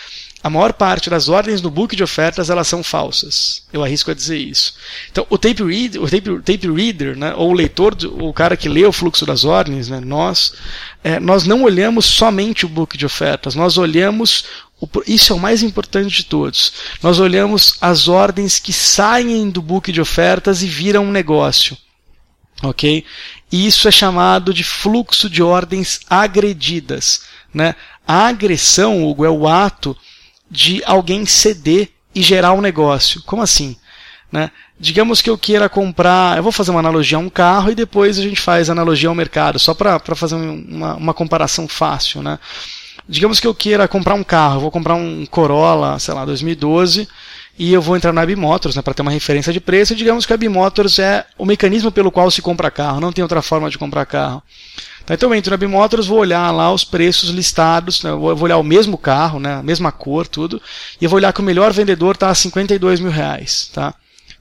[0.43, 3.63] a maior parte das ordens no book de ofertas elas são falsas.
[3.73, 4.75] Eu arrisco a dizer isso.
[5.11, 8.69] Então, o tape, read, o tape, tape reader, né, ou o leitor, o cara que
[8.69, 10.53] lê o fluxo das ordens, né, nós,
[11.03, 14.45] é, nós não olhamos somente o book de ofertas, nós olhamos
[15.07, 16.73] isso é o mais importante de todos.
[17.01, 21.75] Nós olhamos as ordens que saem do book de ofertas e viram um negócio.
[22.61, 23.03] Ok?
[23.51, 27.23] Isso é chamado de fluxo de ordens agredidas.
[27.53, 27.75] Né?
[28.07, 29.97] A agressão, Hugo, é o ato
[30.49, 33.21] de alguém ceder e gerar um negócio.
[33.23, 33.75] Como assim?
[34.31, 34.51] Né?
[34.79, 38.19] Digamos que eu queira comprar, eu vou fazer uma analogia a um carro e depois
[38.19, 42.21] a gente faz analogia ao mercado, só para fazer uma, uma comparação fácil.
[42.21, 42.37] Né?
[43.07, 47.07] Digamos que eu queira comprar um carro, vou comprar um Corolla, sei lá, 2012,
[47.57, 49.93] e eu vou entrar na Bimotors né, para ter uma referência de preço.
[49.93, 53.23] E digamos que a Bimotors é o mecanismo pelo qual se compra carro, não tem
[53.23, 54.43] outra forma de comprar carro.
[55.05, 58.57] Tá, então eu entro na Bimotors, vou olhar lá os preços listados, né, vou olhar
[58.57, 60.61] o mesmo carro, né, a mesma cor, tudo,
[60.99, 63.71] e eu vou olhar que o melhor vendedor está a 52 mil reais.
[63.73, 63.93] Tá?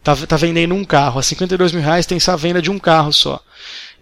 [0.03, 3.13] Tá, tá vendendo um carro, a 52 mil reais tem essa venda de um carro
[3.13, 3.41] só.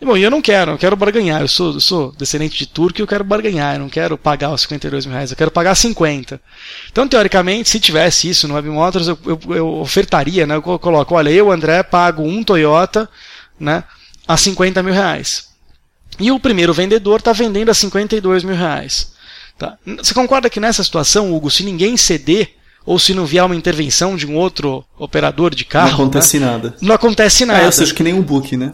[0.00, 1.40] E, bom, eu não quero, eu quero barganhar.
[1.40, 3.74] Eu sou, eu sou descendente de turco e eu quero barganhar.
[3.74, 6.40] Eu não quero pagar os 52 mil reais, eu quero pagar 50.
[6.90, 10.56] Então, teoricamente, se tivesse isso no Web Motors, eu, eu, eu ofertaria, né?
[10.56, 13.08] Eu coloco, olha, eu, André, pago um Toyota
[13.58, 13.84] né,
[14.26, 15.48] a 50 mil reais.
[16.18, 19.12] E o primeiro vendedor está vendendo a 52 mil reais.
[19.58, 19.76] Tá?
[19.98, 22.54] Você concorda que nessa situação, Hugo, se ninguém ceder,
[22.86, 25.88] ou se não vier uma intervenção de um outro operador de carro.
[25.88, 26.46] Não acontece né?
[26.46, 26.76] nada.
[26.80, 27.62] Não acontece nada.
[27.62, 28.72] É, ou seja, que nem um book, né?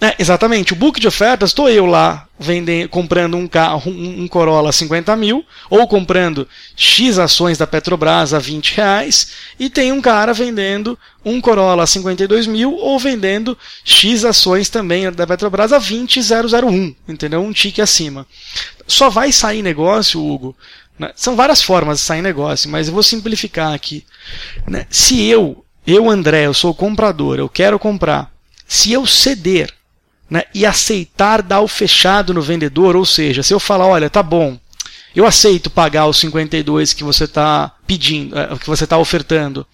[0.00, 0.74] É, exatamente.
[0.74, 5.16] O book de ofertas, estou eu lá vendendo, comprando um carro, um, Corolla a 50
[5.16, 9.28] mil, ou comprando X ações da Petrobras a 20 reais,
[9.58, 15.10] e tem um cara vendendo um Corolla a 52 mil, ou vendendo X ações também
[15.10, 17.40] da Petrobras a 20,001, entendeu?
[17.40, 18.26] Um tique acima.
[18.86, 20.54] Só vai sair negócio, Hugo.
[20.98, 21.10] Né?
[21.16, 24.04] São várias formas de sair negócio, mas eu vou simplificar aqui.
[24.66, 24.86] Né?
[24.90, 28.30] Se eu, eu André, eu sou comprador, eu quero comprar,
[28.68, 29.75] se eu ceder
[30.28, 34.22] né, e aceitar dar o fechado no vendedor, ou seja, se eu falar, olha, tá
[34.22, 34.58] bom,
[35.14, 39.66] eu aceito pagar os 52 que você está pedindo, eh, que você está ofertando.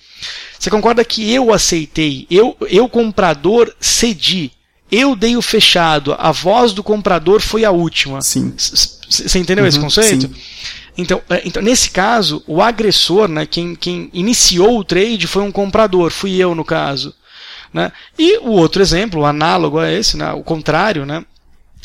[0.57, 4.53] Você concorda que eu aceitei, eu, eu comprador cedi,
[4.91, 8.21] eu dei o fechado, a voz do comprador foi a última.
[8.21, 8.55] Sim.
[8.57, 10.29] Você entendeu uhum, esse conceito?
[10.29, 10.35] Sim.
[10.97, 15.51] Então, eh, então, nesse caso, o agressor, né, quem, quem iniciou o trade foi um
[15.51, 17.15] comprador, fui eu no caso.
[17.73, 17.91] Né?
[18.19, 21.25] E o outro exemplo, análogo a esse, né, o contrário, né,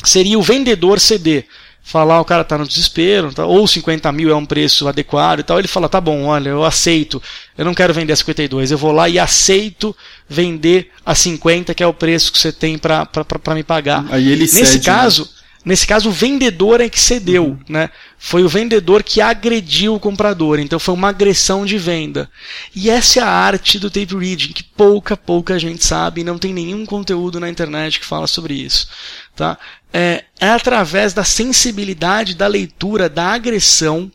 [0.04, 1.46] seria o vendedor ceder.
[1.82, 5.42] Falar o cara está no desespero, tá, ou 50 mil é um preço adequado e
[5.42, 5.58] tal.
[5.58, 7.22] Ele fala: tá bom, olha, eu aceito,
[7.56, 9.96] eu não quero vender a 52, eu vou lá e aceito
[10.28, 13.08] vender a 50, que é o preço que você tem para
[13.54, 14.04] me pagar.
[14.10, 14.84] Aí ele Nesse cede, né?
[14.84, 15.22] caso.
[15.22, 15.37] Né?
[15.68, 17.58] Nesse caso, o vendedor é que cedeu, uhum.
[17.68, 17.90] né?
[18.18, 22.30] Foi o vendedor que agrediu o comprador, então foi uma agressão de venda.
[22.74, 26.38] E essa é a arte do tape reading, que pouca, pouca gente sabe, e não
[26.38, 28.88] tem nenhum conteúdo na internet que fala sobre isso.
[29.36, 29.58] Tá?
[29.92, 34.10] É, é através da sensibilidade da leitura da agressão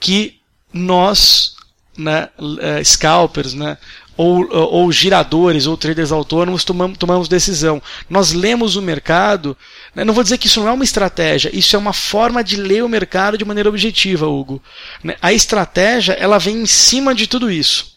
[0.00, 0.40] que
[0.72, 1.54] nós,
[1.96, 3.78] né, é, scalpers, né,
[4.16, 7.82] ou, ou giradores ou traders autônomos tomamos, tomamos decisão.
[8.08, 9.56] Nós lemos o mercado,
[9.94, 10.04] né?
[10.04, 12.82] não vou dizer que isso não é uma estratégia, isso é uma forma de ler
[12.82, 14.62] o mercado de maneira objetiva, Hugo.
[15.02, 15.16] Né?
[15.20, 17.96] A estratégia ela vem em cima de tudo isso.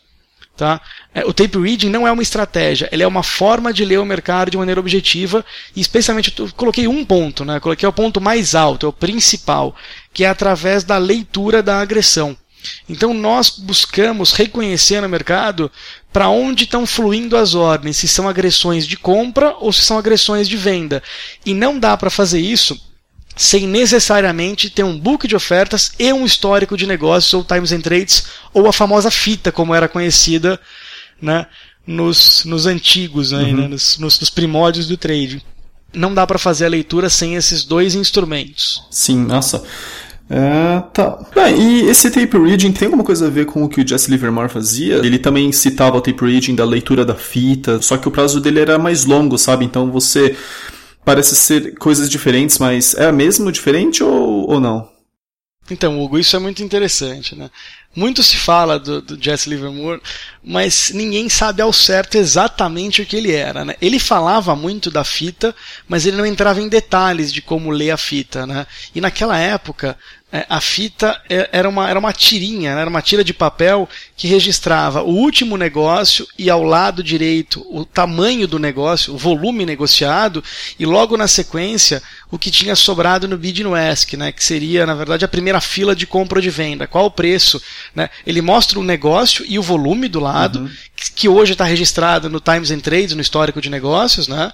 [0.58, 0.82] Tá?
[1.14, 4.06] É, o tape reading não é uma estratégia, ele é uma forma de ler o
[4.06, 7.62] mercado de maneira objetiva, e especialmente eu coloquei um ponto, né?
[7.62, 9.74] coloquei o ponto mais alto, é o principal,
[10.14, 12.38] que é através da leitura da agressão.
[12.90, 15.72] Então nós buscamos reconhecer no mercado
[16.12, 20.48] para onde estão fluindo as ordens, se são agressões de compra ou se são agressões
[20.48, 21.04] de venda.
[21.46, 22.80] E não dá para fazer isso
[23.36, 27.82] sem necessariamente ter um book de ofertas e um histórico de negócios ou times and
[27.82, 30.60] trades ou a famosa fita, como era conhecida
[31.22, 31.48] né,
[31.88, 33.56] nos, nos antigos, né, uhum.
[33.56, 35.42] né, nos, nos, nos primórdios do trade.
[35.94, 38.84] Não dá para fazer a leitura sem esses dois instrumentos.
[38.92, 39.64] Sim, nossa.
[40.32, 41.18] É, tá.
[41.50, 44.48] e esse tape reading tem alguma coisa a ver com o que o Jesse Livermore
[44.48, 44.98] fazia?
[44.98, 48.60] Ele também citava o tape reading da leitura da fita, só que o prazo dele
[48.60, 49.66] era mais longo, sabe?
[49.66, 50.38] Então você
[51.04, 54.88] parece ser coisas diferentes, mas é mesmo diferente ou, ou não?
[55.72, 57.50] Então, Hugo, isso é muito interessante, né?
[57.96, 60.02] Muito se fala do, do Jesse Livermore,
[60.44, 63.66] mas ninguém sabe ao certo exatamente o que ele era.
[63.66, 63.76] Né?
[63.82, 65.56] Ele falava muito da fita,
[65.88, 68.46] mas ele não entrava em detalhes de como ler a fita.
[68.46, 68.66] Né?
[68.94, 69.98] E naquela época,
[70.48, 72.82] a fita é, era uma, era uma tirinha, né?
[72.82, 77.84] era uma tira de papel que registrava o último negócio e ao lado direito o
[77.84, 80.44] tamanho do negócio, o volume negociado,
[80.78, 82.02] e logo na sequência
[82.32, 84.32] o que tinha sobrado no bid no ESC, né?
[84.32, 86.86] que seria, na verdade, a primeira fila de compra ou de venda.
[86.86, 87.60] Qual o preço?
[87.96, 88.08] Né?
[88.26, 90.70] Ele mostra o negócio e o volume do lado, uhum.
[91.16, 94.54] que hoje está registrado no Times and Trades, no histórico de negócios, né?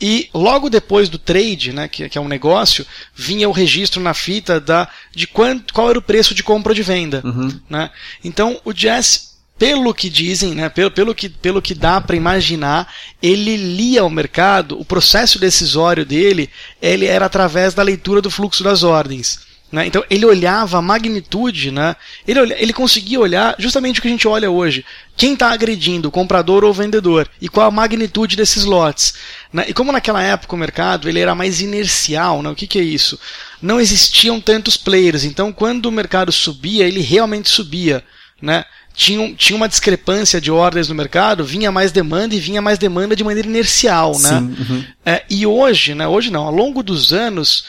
[0.00, 2.84] E logo depois do trade, né, que, que, é um negócio,
[3.14, 6.74] vinha o registro na fita da, de quanto, qual era o preço de compra ou
[6.74, 7.22] de venda.
[7.24, 7.60] Uhum.
[7.70, 7.90] Né?
[8.22, 12.92] Então o Jazz, pelo que dizem, né, pelo, pelo, que, pelo que dá para imaginar,
[13.22, 16.50] ele lia o mercado, o processo decisório dele
[16.82, 19.53] ele era através da leitura do fluxo das ordens.
[19.74, 19.88] Né?
[19.88, 21.96] Então ele olhava a magnitude, né?
[22.28, 24.84] ele, ele conseguia olhar justamente o que a gente olha hoje.
[25.16, 27.28] Quem está agredindo, comprador ou vendedor?
[27.40, 29.14] E qual a magnitude desses lotes?
[29.52, 29.64] Né?
[29.66, 32.50] E como naquela época o mercado ele era mais inercial, né?
[32.50, 33.18] o que, que é isso?
[33.60, 38.04] Não existiam tantos players, então quando o mercado subia, ele realmente subia.
[38.40, 38.64] Né?
[38.94, 43.16] Tinha, tinha uma discrepância de ordens no mercado, vinha mais demanda e vinha mais demanda
[43.16, 44.12] de maneira inercial.
[44.20, 44.28] Né?
[44.28, 44.84] Sim, uhum.
[45.04, 47.64] é, e hoje, né, hoje não, ao longo dos anos,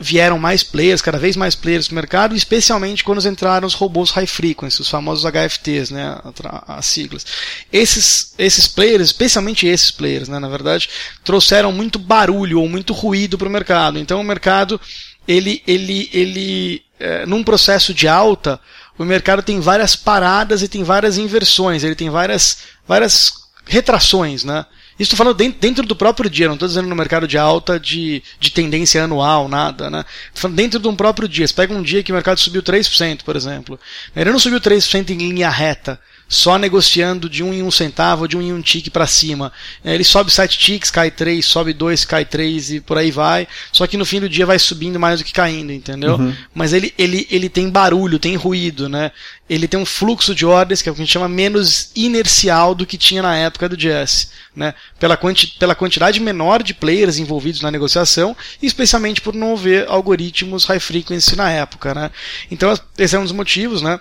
[0.00, 4.26] vieram mais players, cada vez mais players no mercado, especialmente quando entraram os robôs high
[4.26, 6.18] frequency, os famosos HFTs, né,
[6.66, 7.26] as siglas.
[7.72, 10.88] Esses, esses players, especialmente esses players, né, na verdade,
[11.22, 13.98] trouxeram muito barulho ou muito ruído para o mercado.
[13.98, 14.80] Então o mercado,
[15.28, 18.58] ele, ele, ele, é, num processo de alta,
[18.98, 24.66] o mercado tem várias paradas e tem várias inversões, ele tem várias, várias retrações, né?
[24.98, 28.22] Isso estou falando dentro do próprio dia, não estou dizendo no mercado de alta de,
[28.38, 30.04] de tendência anual, nada, né?
[30.28, 31.46] Estou falando dentro de um próprio dia.
[31.46, 33.78] Você pega um dia que o mercado subiu 3%, por exemplo.
[34.14, 35.98] Ele não subiu 3% em linha reta
[36.28, 39.52] só negociando de um em um centavo, de um em um tique para cima.
[39.84, 43.46] É, ele sobe 7 ticks, cai 3, sobe 2, cai 3 e por aí vai.
[43.72, 46.16] Só que no fim do dia vai subindo mais do que caindo, entendeu?
[46.16, 46.34] Uhum.
[46.54, 49.12] Mas ele, ele, ele tem barulho, tem ruído, né?
[49.48, 52.74] Ele tem um fluxo de ordens que é o que a gente chama menos inercial
[52.74, 54.30] do que tinha na época do Jazz.
[54.56, 54.72] Né?
[54.98, 59.86] Pela, quanti pela quantidade menor de players envolvidos na negociação e especialmente por não haver
[59.88, 61.94] algoritmos high frequency na época.
[61.94, 62.10] Né?
[62.50, 64.00] Então, esse é um dos motivos, né?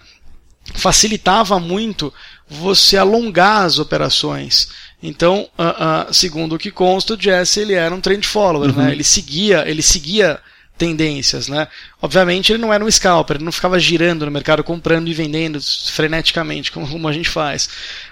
[0.73, 2.13] Facilitava muito
[2.47, 4.69] você alongar as operações.
[5.01, 8.75] Então, uh, uh, segundo o que consta, o Jesse ele era um trend follower, né?
[8.75, 8.83] uhum.
[8.85, 8.91] né?
[8.91, 10.39] Ele seguia, ele seguia
[10.77, 11.67] tendências, né?
[12.01, 15.59] Obviamente ele não era um scalper, ele não ficava girando no mercado comprando e vendendo
[15.61, 17.69] freneticamente como a gente faz,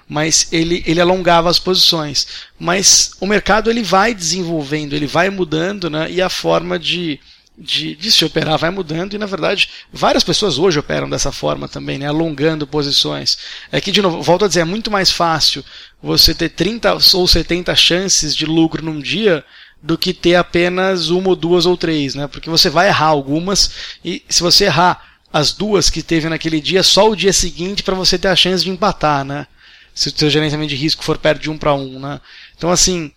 [0.07, 2.27] mas ele, ele alongava as posições.
[2.59, 6.09] Mas o mercado ele vai desenvolvendo, ele vai mudando, né?
[6.11, 7.19] E a forma de
[7.61, 11.67] de, de, se operar vai mudando e, na verdade, várias pessoas hoje operam dessa forma
[11.67, 13.37] também, né, alongando posições.
[13.71, 15.63] É que, de novo, volto a dizer, é muito mais fácil
[16.01, 19.45] você ter 30 ou 70 chances de lucro num dia
[19.81, 22.27] do que ter apenas uma ou duas ou três, né?
[22.27, 23.71] Porque você vai errar algumas
[24.03, 27.95] e se você errar as duas que teve naquele dia, só o dia seguinte para
[27.95, 29.47] você ter a chance de empatar, né?
[29.93, 32.19] Se o seu gerenciamento de risco for perto de um para um, né?
[32.57, 33.11] Então, assim,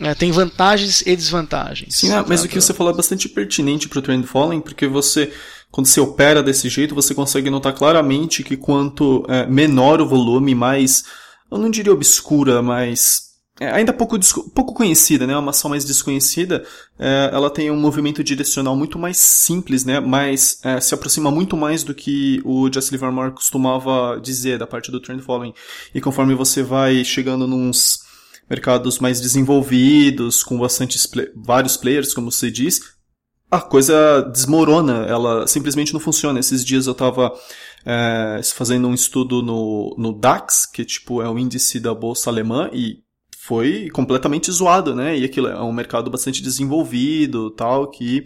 [0.00, 1.96] é, tem vantagens e desvantagens.
[1.96, 4.86] Sim, ah, mas o que você falou é bastante pertinente para o trend following, porque
[4.86, 5.32] você,
[5.70, 10.54] quando você opera desse jeito, você consegue notar claramente que quanto é, menor o volume,
[10.54, 11.04] mais,
[11.50, 13.28] eu não diria obscura, mas
[13.60, 14.16] é, ainda pouco,
[14.54, 15.36] pouco conhecida, né?
[15.36, 16.64] Uma ação mais desconhecida,
[16.96, 19.98] é, ela tem um movimento direcional muito mais simples, né?
[19.98, 24.92] Mas é, se aproxima muito mais do que o Jesse Livermore costumava dizer da parte
[24.92, 25.52] do trend following.
[25.92, 28.06] E conforme você vai chegando nos
[28.48, 30.98] mercados mais desenvolvidos, com bastante
[31.36, 32.80] vários players, como você diz,
[33.50, 36.38] a coisa desmorona, ela simplesmente não funciona.
[36.38, 37.32] Esses dias eu estava
[37.84, 42.68] é, fazendo um estudo no, no DAX, que tipo é o índice da bolsa alemã,
[42.72, 43.02] e
[43.38, 45.16] foi completamente zoado, né?
[45.16, 48.22] E aquilo é um mercado bastante desenvolvido, tal, que,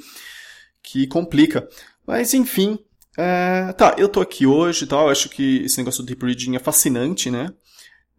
[0.83, 1.69] que complica.
[2.05, 2.79] Mas enfim,
[3.17, 6.59] é, tá, eu tô aqui hoje tal, acho que esse negócio do deep reading é
[6.59, 7.53] fascinante, né?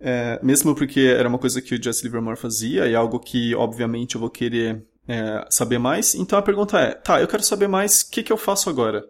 [0.06, 4.16] É, mesmo porque era uma coisa que o Jesse Livermore fazia e algo que, obviamente,
[4.16, 6.14] eu vou querer é, saber mais.
[6.14, 9.06] Então a pergunta é: tá, eu quero saber mais, o que, que eu faço agora?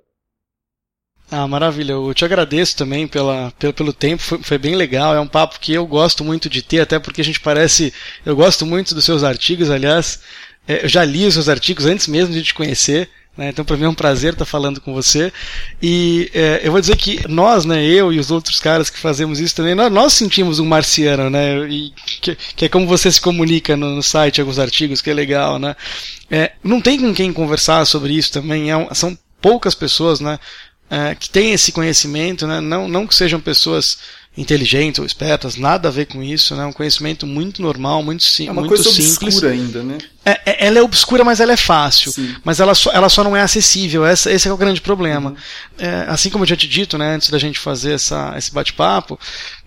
[1.32, 1.94] Ah, maravilha.
[1.94, 5.16] Eu te agradeço também pela, pelo, pelo tempo, foi, foi, bem legal.
[5.16, 7.92] É um papo que eu gosto muito de ter, até porque a gente parece.
[8.24, 10.20] Eu gosto muito dos seus artigos, aliás.
[10.68, 13.10] É, eu já li os seus artigos antes mesmo de te conhecer.
[13.36, 13.50] Né?
[13.50, 15.34] Então, para mim é um prazer estar falando com você.
[15.82, 19.40] E é, eu vou dizer que nós, né, eu e os outros caras que fazemos
[19.40, 21.68] isso também, nós, nós sentimos um marciano, né?
[21.68, 25.14] E que, que, é como você se comunica no, no, site, alguns artigos, que é
[25.14, 25.76] legal, né?
[26.30, 28.70] É, não tem com quem conversar sobre isso também.
[28.70, 30.40] É um, são poucas pessoas, né?
[30.90, 32.62] É, que têm esse conhecimento, né?
[32.62, 33.98] Não, não que sejam pessoas
[34.36, 36.66] inteligentes ou espertas, nada a ver com isso, né?
[36.66, 39.22] Um conhecimento muito normal, muito, sim, é uma muito coisa simples.
[39.22, 39.98] obscura ainda, né?
[40.26, 42.12] É, é, ela é obscura, mas ela é fácil.
[42.12, 42.36] Sim.
[42.44, 44.06] Mas ela só, ela só não é acessível.
[44.06, 45.32] Essa, esse é o grande problema.
[45.32, 45.36] Uhum.
[45.78, 49.20] É, assim como eu tinha te dito, né, antes da gente fazer essa, esse bate-papo,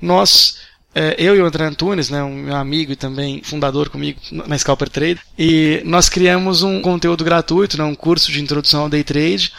[0.03, 0.57] nós
[0.97, 4.57] é, eu e o André Antunes, né, um meu amigo e também fundador comigo na
[4.57, 9.05] Scalper Trade, e nós criamos um conteúdo gratuito, né, um curso de introdução ao day
[9.05, 9.53] trade,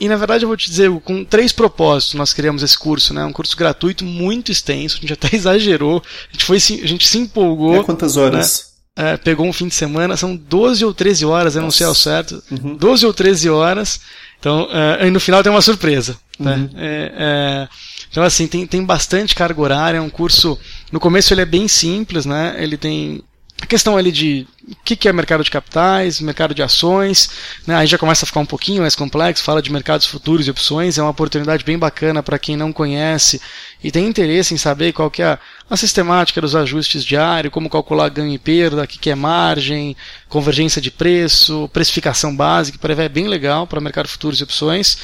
[0.00, 3.24] e na verdade eu vou te dizer, com três propósitos nós criamos esse curso, né?
[3.24, 7.18] Um curso gratuito muito extenso, a gente até exagerou, a gente, foi, a gente se
[7.18, 7.76] empolgou.
[7.76, 8.72] É quantas horas?
[8.96, 9.10] Né?
[9.10, 11.94] É, pegou um fim de semana, são 12 ou 13 horas, eu não sei ao
[11.94, 12.42] certo.
[12.50, 12.74] Uhum.
[12.76, 14.00] 12 ou 13 horas.
[14.40, 16.16] Então, é, e no final tem uma surpresa.
[16.36, 16.56] Né?
[16.56, 16.70] Uhum.
[16.76, 17.68] É, é,
[18.10, 20.58] então, assim, tem, tem bastante carga horária, é um curso.
[20.90, 22.56] No começo ele é bem simples, né?
[22.58, 23.22] Ele tem
[23.60, 27.30] a questão ali de o que, que é mercado de capitais, mercado de ações,
[27.66, 27.74] né?
[27.74, 30.98] aí já começa a ficar um pouquinho mais complexo, fala de mercados futuros e opções,
[30.98, 33.40] é uma oportunidade bem bacana para quem não conhece
[33.82, 35.38] e tem interesse em saber qual que é a,
[35.68, 39.96] a sistemática dos ajustes diários, como calcular ganho e perda, o que, que é margem,
[40.28, 44.98] convergência de preço, precificação básica, para é bem legal para mercado futuros e opções.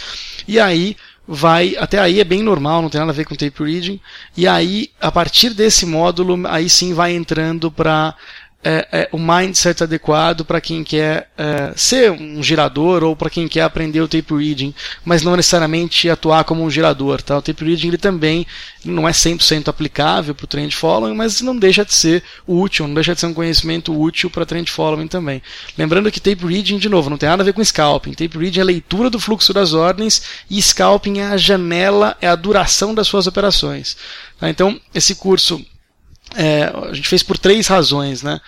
[0.47, 0.97] E aí
[1.27, 4.01] vai até aí é bem normal, não tem nada a ver com tape reading.
[4.37, 8.15] E aí, a partir desse módulo, aí sim vai entrando para
[8.65, 13.47] é, é, o mindset adequado para quem quer é, ser um girador ou para quem
[13.47, 17.21] quer aprender o tape reading, mas não necessariamente atuar como um girador.
[17.21, 17.37] Tá?
[17.37, 18.47] O tape reading ele também
[18.83, 22.95] não é 100% aplicável para o trend following, mas não deixa de ser útil, não
[22.95, 25.43] deixa de ser um conhecimento útil para trend following também.
[25.77, 28.13] Lembrando que tape reading, de novo, não tem nada a ver com scalping.
[28.13, 32.29] Tape reading é a leitura do fluxo das ordens e scalping é a janela, é
[32.29, 33.97] a duração das suas operações.
[34.41, 34.49] Tá?
[34.49, 35.63] Então, esse curso
[36.37, 38.41] é, a gente fez por três razões, né?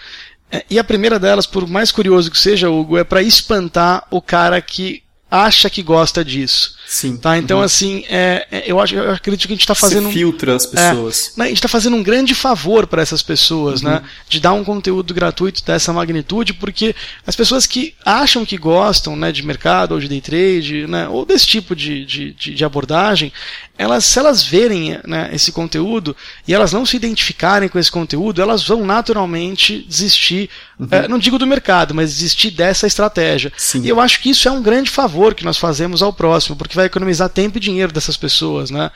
[0.50, 4.20] É, e a primeira delas, por mais curioso que seja, Hugo, é para espantar o
[4.22, 6.76] cara que acha que gosta disso.
[6.86, 7.16] Sim.
[7.16, 7.36] Tá?
[7.36, 7.64] Então, uhum.
[7.64, 10.06] assim, é, é, eu, acho, eu acredito que a gente está fazendo.
[10.06, 11.32] Você filtra as pessoas.
[11.34, 13.90] É, né, a gente está fazendo um grande favor para essas pessoas, uhum.
[13.90, 14.02] né?
[14.28, 16.94] De dar um conteúdo gratuito dessa magnitude, porque
[17.26, 21.26] as pessoas que acham que gostam né, de mercado ou de day trade, né, ou
[21.26, 23.32] desse tipo de, de, de abordagem,
[23.78, 26.16] elas, se elas verem né, esse conteúdo
[26.48, 30.48] e elas não se identificarem com esse conteúdo, elas vão naturalmente desistir,
[30.78, 30.88] uhum.
[30.90, 33.52] é, não digo do mercado, mas desistir dessa estratégia.
[33.56, 33.82] Sim.
[33.82, 36.74] E eu acho que isso é um grande favor que nós fazemos ao próximo, porque
[36.74, 38.90] vai economizar tempo e dinheiro dessas pessoas, né?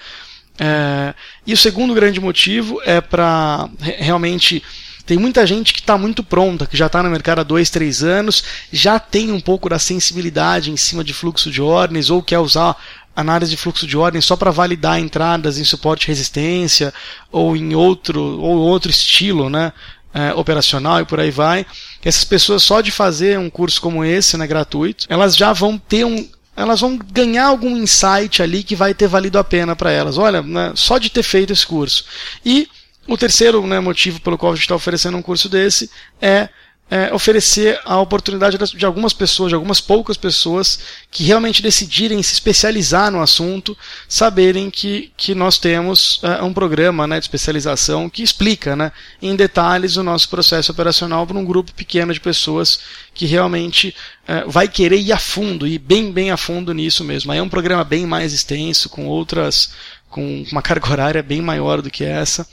[0.58, 1.14] É,
[1.46, 4.62] e o segundo grande motivo é para realmente
[5.10, 8.00] tem muita gente que está muito pronta, que já está no mercado há dois, três
[8.04, 12.38] anos, já tem um pouco da sensibilidade em cima de fluxo de ordens ou quer
[12.38, 12.76] usar
[13.14, 16.92] análise de fluxo de ordens só para validar entradas em suporte resistência
[17.30, 19.72] ou em outro ou outro estilo, né?
[20.12, 21.64] É, operacional e por aí vai.
[22.04, 26.04] Essas pessoas só de fazer um curso como esse, né, gratuito, elas já vão ter
[26.04, 30.18] um, elas vão ganhar algum insight ali que vai ter valido a pena para elas.
[30.18, 32.04] Olha, né, só de ter feito esse curso.
[32.44, 32.68] E
[33.06, 35.90] o terceiro né, motivo pelo qual a gente está oferecendo um curso desse
[36.20, 36.48] é
[36.90, 42.32] é, oferecer a oportunidade de algumas pessoas, de algumas poucas pessoas que realmente decidirem se
[42.32, 43.78] especializar no assunto,
[44.08, 48.90] saberem que, que nós temos é, um programa né, de especialização que explica né,
[49.22, 52.80] em detalhes o nosso processo operacional para um grupo pequeno de pessoas
[53.14, 53.94] que realmente
[54.26, 57.30] é, vai querer ir a fundo, ir bem, bem a fundo nisso mesmo.
[57.30, 59.72] Aí é um programa bem mais extenso, com outras,
[60.08, 62.44] com uma carga horária bem maior do que essa.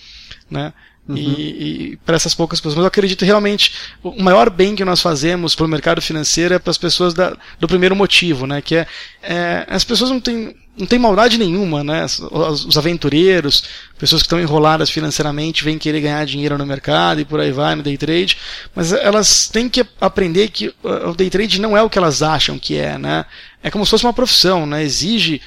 [0.49, 0.71] Né?
[1.07, 1.15] Uhum.
[1.15, 2.75] E, e para essas poucas pessoas.
[2.75, 3.71] Mas eu acredito realmente
[4.03, 7.37] o maior bem que nós fazemos para o mercado financeiro é para as pessoas da,
[7.59, 8.61] do primeiro motivo, né?
[8.61, 8.87] Que é,
[9.21, 12.05] é as pessoas não têm não tem maldade nenhuma, né?
[12.05, 13.63] Os, os aventureiros,
[13.97, 17.73] pessoas que estão enroladas financeiramente, vêm querer ganhar dinheiro no mercado e por aí vai
[17.73, 18.37] no day trade,
[18.75, 22.59] mas elas têm que aprender que o day trade não é o que elas acham
[22.59, 23.25] que é, né?
[23.63, 24.83] É como se fosse uma profissão, né?
[24.83, 25.41] Exige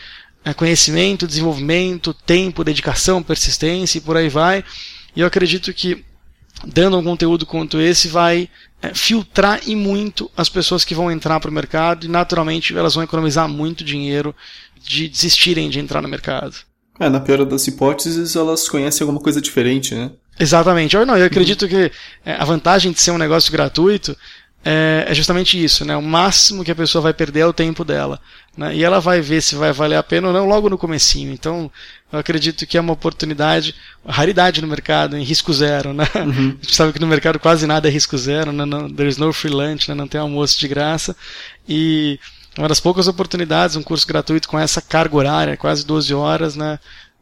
[0.45, 4.65] é, conhecimento, desenvolvimento, tempo, dedicação, persistência e por aí vai.
[5.15, 6.05] E eu acredito que
[6.65, 8.49] dando um conteúdo quanto esse vai
[8.83, 12.95] é, filtrar e muito as pessoas que vão entrar para o mercado e naturalmente elas
[12.95, 14.35] vão economizar muito dinheiro
[14.83, 16.57] de desistirem de entrar no mercado.
[16.99, 20.11] É, na pior das hipóteses, elas conhecem alguma coisa diferente, né?
[20.39, 20.97] Exatamente.
[20.97, 21.91] Eu, não, eu acredito que
[22.25, 24.17] é, a vantagem de ser um negócio gratuito
[24.63, 25.97] é, é, justamente isso, né?
[25.97, 28.21] O máximo que a pessoa vai perder é o tempo dela.
[28.57, 28.77] Né?
[28.77, 31.33] E ela vai ver se vai valer a pena ou não logo no comecinho.
[31.33, 31.71] Então,
[32.13, 36.07] eu acredito que é uma oportunidade, uma raridade no mercado, em risco zero, né?
[36.15, 36.57] Uhum.
[36.61, 38.67] A gente sabe que no mercado quase nada é risco zero, né?
[38.67, 39.95] Não, there's no free lunch, né?
[39.95, 41.17] Não tem almoço de graça.
[41.67, 42.21] E
[42.59, 46.79] uma das poucas oportunidades, um curso gratuito com essa carga horária, quase 12 horas, né?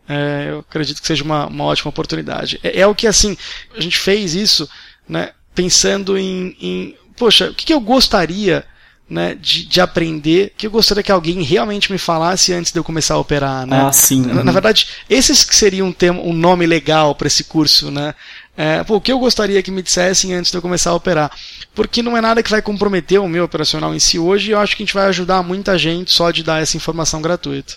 [0.09, 2.59] É, eu acredito que seja uma, uma ótima oportunidade.
[2.65, 3.37] É, é, o que, assim,
[3.77, 4.69] a gente fez isso,
[5.09, 5.31] né?
[5.55, 8.65] Pensando em, em poxa, o que, que eu gostaria
[9.09, 12.85] né, de, de, aprender que eu gostaria que alguém realmente me falasse antes de eu
[12.85, 13.87] começar a operar, né?
[13.87, 14.21] Ah, sim.
[14.21, 18.15] Na, na verdade, esses que seriam um, tema, um nome legal para esse curso, né?
[18.55, 21.31] É, pô, o que eu gostaria que me dissessem antes de eu começar a operar?
[21.75, 24.59] Porque não é nada que vai comprometer o meu operacional em si hoje e eu
[24.59, 27.75] acho que a gente vai ajudar muita gente só de dar essa informação gratuita.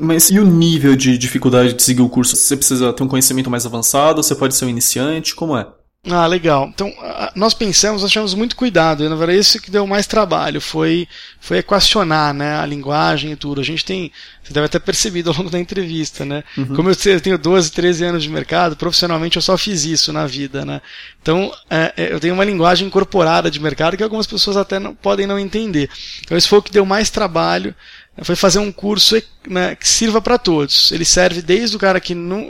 [0.00, 2.36] Mas e o nível de dificuldade de seguir o curso?
[2.36, 4.22] Você precisa ter um conhecimento mais avançado?
[4.22, 5.34] Você pode ser um iniciante?
[5.34, 5.66] Como é?
[6.06, 6.70] Ah, legal.
[6.72, 6.92] Então,
[7.34, 11.08] nós pensamos, nós tivemos muito cuidado, e na verdade isso que deu mais trabalho, foi,
[11.40, 13.60] foi equacionar né, a linguagem e tudo.
[13.60, 16.44] A gente tem, você deve ter percebido ao longo da entrevista, né?
[16.58, 16.76] Uhum.
[16.76, 20.62] Como eu tenho 12, 13 anos de mercado, profissionalmente eu só fiz isso na vida,
[20.64, 20.82] né?
[21.22, 24.94] Então, é, é, eu tenho uma linguagem incorporada de mercado que algumas pessoas até não,
[24.94, 25.88] podem não entender.
[26.20, 27.74] Então, isso foi o que deu mais trabalho,
[28.22, 30.92] foi fazer um curso né, que sirva para todos.
[30.92, 32.48] Ele serve desde o cara que não,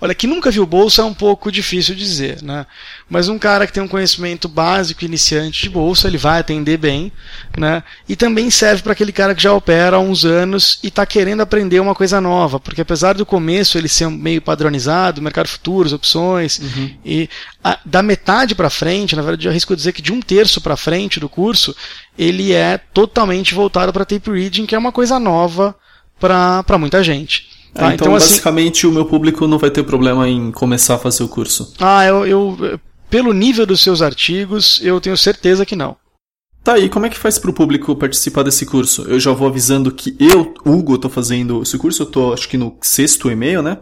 [0.00, 2.64] olha, que nunca viu bolsa é um pouco difícil dizer, né?
[3.08, 7.12] Mas um cara que tem um conhecimento básico iniciante de bolsa, ele vai atender bem,
[7.58, 7.82] né?
[8.08, 11.40] E também serve para aquele cara que já opera há uns anos e está querendo
[11.40, 16.60] aprender uma coisa nova, porque apesar do começo ele ser meio padronizado, mercado futuros, opções,
[16.60, 16.94] uhum.
[17.04, 17.28] e
[17.84, 21.20] da metade para frente, na verdade eu arrisco dizer que de um terço para frente
[21.20, 21.74] do curso,
[22.16, 25.74] ele é totalmente voltado para tape reading, que é uma coisa nova
[26.18, 27.48] para muita gente.
[27.72, 27.94] Tá?
[27.94, 31.22] então, então, basicamente, assim, o meu público não vai ter problema em começar a fazer
[31.22, 31.74] o curso.
[31.78, 35.96] Ah, eu, eu, pelo nível dos seus artigos, eu tenho certeza que não.
[36.62, 39.02] Tá, e como é que faz para o público participar desse curso?
[39.02, 42.58] Eu já vou avisando que eu, Hugo, estou fazendo esse curso, eu estou acho que
[42.58, 43.78] no sexto e-mail, né?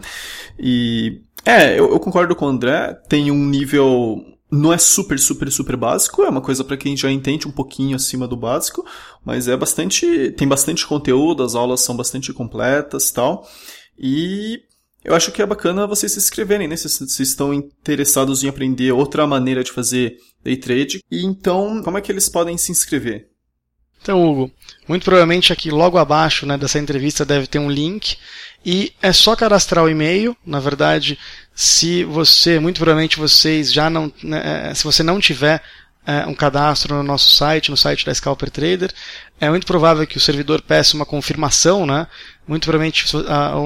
[0.59, 5.51] E é, eu, eu concordo com o André, tem um nível não é super, super,
[5.53, 8.85] super básico, é uma coisa para quem já entende um pouquinho acima do básico,
[9.25, 13.47] mas é bastante, tem bastante conteúdo, as aulas são bastante completas, tal.
[13.99, 14.61] E
[15.05, 16.77] eu acho que é bacana vocês se inscreverem, né?
[16.77, 21.01] Se vocês estão interessados em aprender outra maneira de fazer day trade.
[21.11, 23.29] E então, como é que eles podem se inscrever?
[24.01, 24.51] Então, Hugo,
[24.87, 28.17] muito provavelmente aqui logo abaixo né, dessa entrevista deve ter um link
[28.65, 30.37] e é só cadastrar o e-mail.
[30.45, 31.19] Na verdade,
[31.55, 35.63] se você, muito provavelmente vocês já não, né, é, se você não tiver
[36.07, 38.91] é, um cadastro no nosso site, no site da Scalper Trader,
[39.39, 42.07] é muito provável que o servidor peça uma confirmação, né?
[42.47, 43.05] Muito provavelmente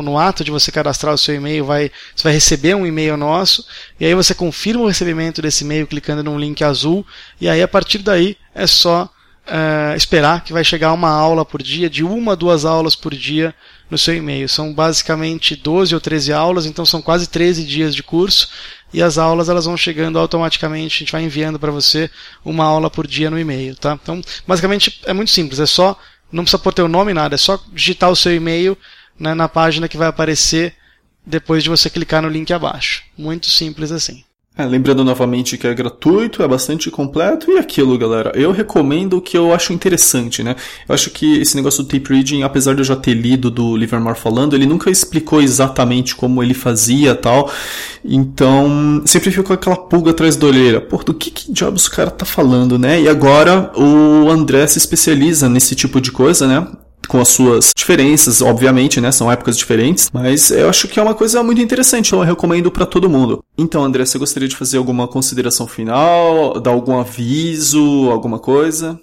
[0.03, 3.65] no ato de você cadastrar o seu e-mail, vai, você vai receber um e-mail nosso,
[3.99, 7.07] e aí você confirma o recebimento desse e-mail clicando num link azul,
[7.41, 9.09] e aí a partir daí é só
[9.47, 13.15] uh, esperar que vai chegar uma aula por dia, de uma a duas aulas por
[13.15, 13.55] dia
[13.91, 14.49] no seu e-mail.
[14.49, 18.49] São basicamente 12 ou 13 aulas, então são quase 13 dias de curso
[18.93, 22.11] e as aulas elas vão chegando automaticamente, a gente vai enviando para você
[22.45, 23.99] uma aula por dia no e-mail, tá?
[24.01, 25.99] Então, basicamente é muito simples, é só
[26.31, 28.77] não precisa pôr teu nome nada, é só digitar o seu e-mail
[29.19, 30.75] né, na página que vai aparecer
[31.25, 33.03] depois de você clicar no link abaixo.
[33.17, 34.25] Muito simples assim.
[34.55, 38.33] É, lembrando novamente que é gratuito, é bastante completo e aquilo, galera.
[38.35, 40.55] Eu recomendo o que eu acho interessante, né?
[40.87, 43.75] Eu acho que esse negócio do tape reading, apesar de eu já ter lido do
[43.75, 47.51] Livermore falando, ele nunca explicou exatamente como ele fazia tal.
[48.05, 50.83] Então, sempre ficou aquela pulga atrás da olheira.
[50.83, 53.01] Pô, do que, que diabos o cara tá falando, né?
[53.01, 56.69] E agora o André se especializa nesse tipo de coisa, né?
[57.09, 59.13] Com as suas diferenças, obviamente, né?
[59.13, 62.71] São épocas diferentes, mas eu acho que é uma coisa muito interessante, então eu recomendo
[62.71, 63.45] para todo mundo.
[63.57, 69.01] Então, André, você gostaria de fazer alguma consideração final, dar algum aviso, alguma coisa?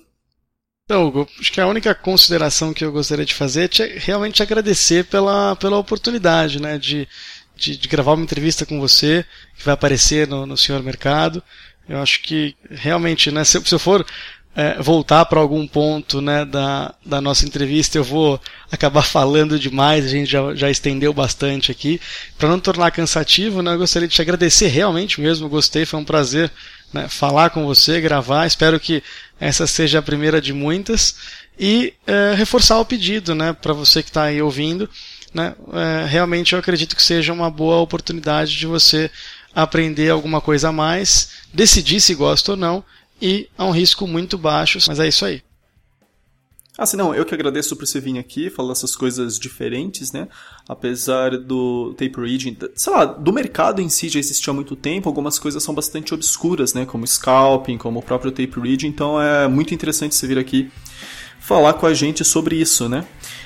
[0.90, 5.06] Então, Hugo, acho que a única consideração que eu gostaria de fazer é realmente agradecer
[5.06, 7.08] pela, pela oportunidade, né, de,
[7.56, 9.24] de, de gravar uma entrevista com você,
[9.56, 11.44] que vai aparecer no, no Senhor Mercado.
[11.88, 14.04] Eu acho que realmente, né, se, se eu for
[14.56, 18.42] é, voltar para algum ponto né, da, da nossa entrevista, eu vou
[18.72, 22.02] acabar falando demais, a gente já, já estendeu bastante aqui.
[22.38, 26.06] Para não tornar cansativo, né, eu gostaria de te agradecer realmente mesmo, gostei, foi um
[26.06, 26.52] prazer
[26.94, 28.48] né, falar com você, gravar.
[28.48, 29.04] Espero que
[29.40, 31.16] essa seja a primeira de muitas.
[31.58, 34.90] E é, reforçar o pedido né, para você que está aí ouvindo.
[35.34, 39.12] Né, é, realmente eu acredito que seja uma boa oportunidade de você
[39.54, 42.84] aprender alguma coisa a mais, decidir se gosta ou não
[43.22, 45.42] e a um risco muito baixo, mas é isso aí.
[46.82, 50.30] Ah, sim, não, eu que agradeço por você vir aqui falar essas coisas diferentes, né?
[50.66, 55.10] Apesar do tape reading, sei lá, do mercado em si já existia há muito tempo,
[55.10, 56.86] algumas coisas são bastante obscuras, né?
[56.86, 60.72] Como scalping, como o próprio tape reading, então é muito interessante você vir aqui
[61.42, 63.06] falar com a gente sobre isso, né?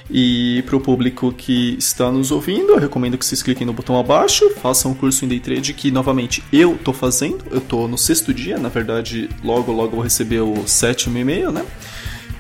[0.10, 3.98] E para o público que está nos ouvindo, eu recomendo que vocês cliquem no botão
[3.98, 7.44] abaixo, façam um curso em Day Trade que, novamente, eu estou fazendo.
[7.50, 11.66] Eu estou no sexto dia, na verdade, logo, logo vou receber o sétimo e-mail, né?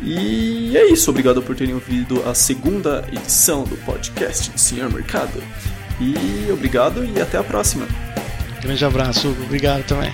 [0.01, 5.41] E é isso, obrigado por terem ouvido a segunda edição do podcast do Senhor Mercado.
[6.01, 7.87] E obrigado e até a próxima.
[8.61, 9.29] Grande abraço.
[9.45, 10.11] Obrigado também.